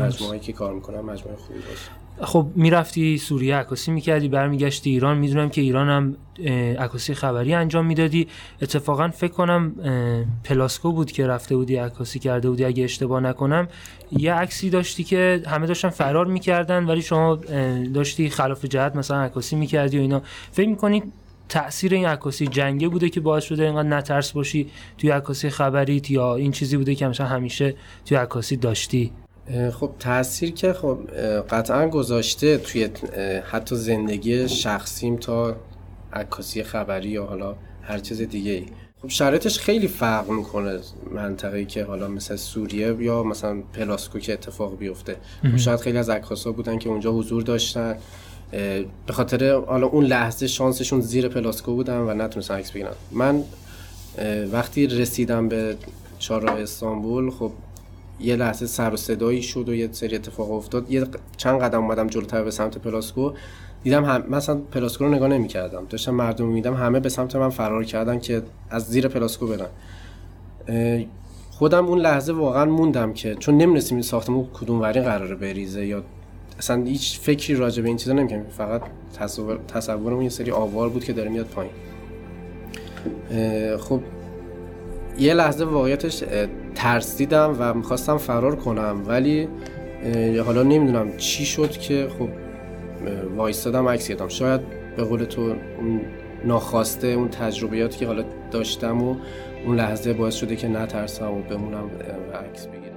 مجموعه 0.00 0.38
که 0.38 0.52
کار 0.52 0.74
می‌کنم 0.74 1.00
مجموعه 1.00 1.36
خوبی 1.36 1.58
باشه. 1.58 2.02
خب 2.20 2.46
می‌رفتی 2.54 3.18
سوریه 3.18 3.56
عکاسی 3.56 3.90
می‌کردی 3.90 4.28
برمیگشتی 4.28 4.90
ایران. 4.90 5.18
می‌دونم 5.18 5.48
که 5.48 5.60
ایران 5.60 5.88
هم 5.88 6.16
عکاسی 6.78 7.14
خبری 7.14 7.54
انجام 7.54 7.86
می‌دادی. 7.86 8.28
اتفاقا 8.62 9.08
فکر 9.08 9.32
کنم 9.32 9.74
پلاسکو 10.44 10.92
بود 10.92 11.12
که 11.12 11.26
رفته 11.26 11.56
بودی 11.56 11.76
عکاسی 11.76 12.18
کرده 12.18 12.50
بودی. 12.50 12.64
اگه 12.64 12.84
اشتباه 12.84 13.20
نکنم 13.20 13.68
یه 14.10 14.34
عکسی 14.34 14.70
داشتی 14.70 15.04
که 15.04 15.42
همه 15.46 15.66
داشتن 15.66 15.88
فرار 15.88 16.26
می‌کردن 16.26 16.86
ولی 16.86 17.02
شما 17.02 17.36
داشتی 17.94 18.30
خلاف 18.30 18.64
جهت 18.64 18.96
مثلا 18.96 19.20
عکاسی 19.20 19.56
می‌کردی 19.56 19.98
و 19.98 20.00
اینا. 20.00 20.22
فکر 20.52 20.68
می‌کنی 20.68 21.02
تاثیر 21.48 21.94
این 21.94 22.06
عکاسی 22.06 22.46
جنگه 22.46 22.88
بوده 22.88 23.08
که 23.08 23.20
باعث 23.20 23.44
شده 23.44 23.62
اینقدر 23.62 23.88
نترس 23.88 24.32
باشی 24.32 24.70
توی 24.98 25.10
عکاسی 25.10 25.50
خبریت 25.50 26.10
یا 26.10 26.36
این 26.36 26.52
چیزی 26.52 26.76
بوده 26.76 26.94
که 26.94 27.06
مثلا 27.06 27.26
همیشه 27.26 27.74
توی 28.04 28.16
عکاسی 28.16 28.56
داشتی. 28.56 29.12
خب 29.72 29.90
تاثیر 29.98 30.52
که 30.52 30.72
خب 30.72 30.98
قطعا 31.50 31.88
گذاشته 31.88 32.58
توی 32.58 32.88
حتی 33.50 33.76
زندگی 33.76 34.48
شخصیم 34.48 35.16
تا 35.16 35.56
عکاسی 36.12 36.62
خبری 36.62 37.08
یا 37.08 37.26
حالا 37.26 37.56
هر 37.82 37.98
چیز 37.98 38.22
دیگه 38.22 38.52
ای 38.52 38.66
خب 39.02 39.08
شرایطش 39.08 39.58
خیلی 39.58 39.88
فرق 39.88 40.30
می‌کنه 40.30 40.78
منطقه‌ای 41.10 41.64
که 41.64 41.84
حالا 41.84 42.08
مثل 42.08 42.36
سوریه 42.36 42.96
یا 43.00 43.22
مثلا 43.22 43.62
پلاسکو 43.72 44.18
که 44.18 44.32
اتفاق 44.32 44.78
بیفته. 44.78 45.16
خب 45.42 45.56
شاید 45.56 45.80
خیلی 45.80 45.98
از 45.98 46.10
عکاسا 46.10 46.52
بودن 46.52 46.78
که 46.78 46.88
اونجا 46.88 47.12
حضور 47.12 47.42
داشتن. 47.42 47.96
به 49.06 49.12
خاطر 49.12 49.54
حالا 49.54 49.86
اون 49.86 50.04
لحظه 50.04 50.46
شانسشون 50.46 51.00
زیر 51.00 51.28
پلاسکو 51.28 51.74
بودن 51.74 51.96
و 51.96 52.14
نتونستن 52.14 52.54
عکس 52.54 52.70
بگیرن. 52.70 52.92
من 53.12 53.42
وقتی 54.52 54.86
رسیدم 54.86 55.48
به 55.48 55.76
چهارراه 56.18 56.60
استانبول 56.60 57.30
خب 57.30 57.52
یه 58.20 58.36
لحظه 58.36 58.66
سر 58.66 58.94
و 58.94 58.96
صدایی 58.96 59.42
شد 59.42 59.68
و 59.68 59.74
یه 59.74 59.88
سری 59.92 60.16
اتفاق 60.16 60.52
افتاد. 60.52 60.90
یه 60.90 61.06
چند 61.36 61.60
قدم 61.60 61.84
اومدم 61.84 62.06
جلوتر 62.06 62.44
به 62.44 62.50
سمت 62.50 62.78
پلاسکو. 62.78 63.32
دیدم 63.82 64.04
هم 64.04 64.24
مثلا 64.28 64.56
پلاسکو 64.56 65.04
رو 65.04 65.14
نگاه 65.14 65.28
نمی‌کردم. 65.28 65.86
داشتم 65.90 66.14
مردم 66.14 66.46
میدیدم 66.46 66.74
همه 66.74 67.00
به 67.00 67.08
سمت 67.08 67.36
من 67.36 67.50
فرار 67.50 67.84
کردن 67.84 68.18
که 68.18 68.42
از 68.70 68.84
زیر 68.84 69.08
پلاسکو 69.08 69.46
برن. 69.46 69.68
خودم 71.50 71.86
اون 71.86 71.98
لحظه 71.98 72.32
واقعا 72.32 72.64
موندم 72.64 73.12
که 73.12 73.34
چون 73.34 73.56
نمی‌رسیم 73.56 73.96
این 73.96 74.02
ساختمون 74.02 74.46
کدوم 74.54 74.80
وری 74.80 75.00
قراره 75.00 75.34
بریزه 75.34 75.86
یا 75.86 76.02
اصلا 76.58 76.84
هیچ 76.84 77.20
فکری 77.20 77.56
راجع 77.56 77.82
به 77.82 77.88
این 77.88 77.96
چیزا 77.96 78.12
نمی‌کردم 78.12 78.50
فقط 78.50 78.82
تصور 79.18 79.58
تصورم 79.68 80.22
یه 80.22 80.28
سری 80.28 80.50
آوار 80.50 80.88
بود 80.88 81.04
که 81.04 81.12
داره 81.12 81.30
میاد 81.30 81.46
پایین. 81.46 81.72
خب 83.76 84.00
یه 85.18 85.34
لحظه 85.34 85.64
واقعیتش 85.64 86.24
ترسیدم 86.74 87.56
و 87.58 87.74
می‌خواستم 87.74 88.16
فرار 88.16 88.56
کنم 88.56 89.02
ولی 89.06 89.48
حالا 90.46 90.62
نمی‌دونم 90.62 91.16
چی 91.16 91.44
شد 91.44 91.70
که 91.70 92.08
خب 92.18 92.28
وایستادم 93.36 93.88
عکس 93.88 94.08
گرفتم. 94.08 94.28
شاید 94.28 94.60
به 94.96 95.04
قول 95.04 95.24
تو 95.24 95.42
اون 95.42 96.00
ناخواسته 96.44 97.06
اون 97.06 97.28
تجربیاتی 97.28 97.98
که 97.98 98.06
حالا 98.06 98.24
داشتم 98.50 99.02
و 99.02 99.16
اون 99.66 99.76
لحظه 99.76 100.12
باعث 100.12 100.34
شده 100.34 100.56
که 100.56 100.68
نترسم 100.68 101.30
و 101.30 101.42
بمونم 101.42 101.84
و 101.84 102.36
عکس 102.36 102.66
بگیرم. 102.66 102.91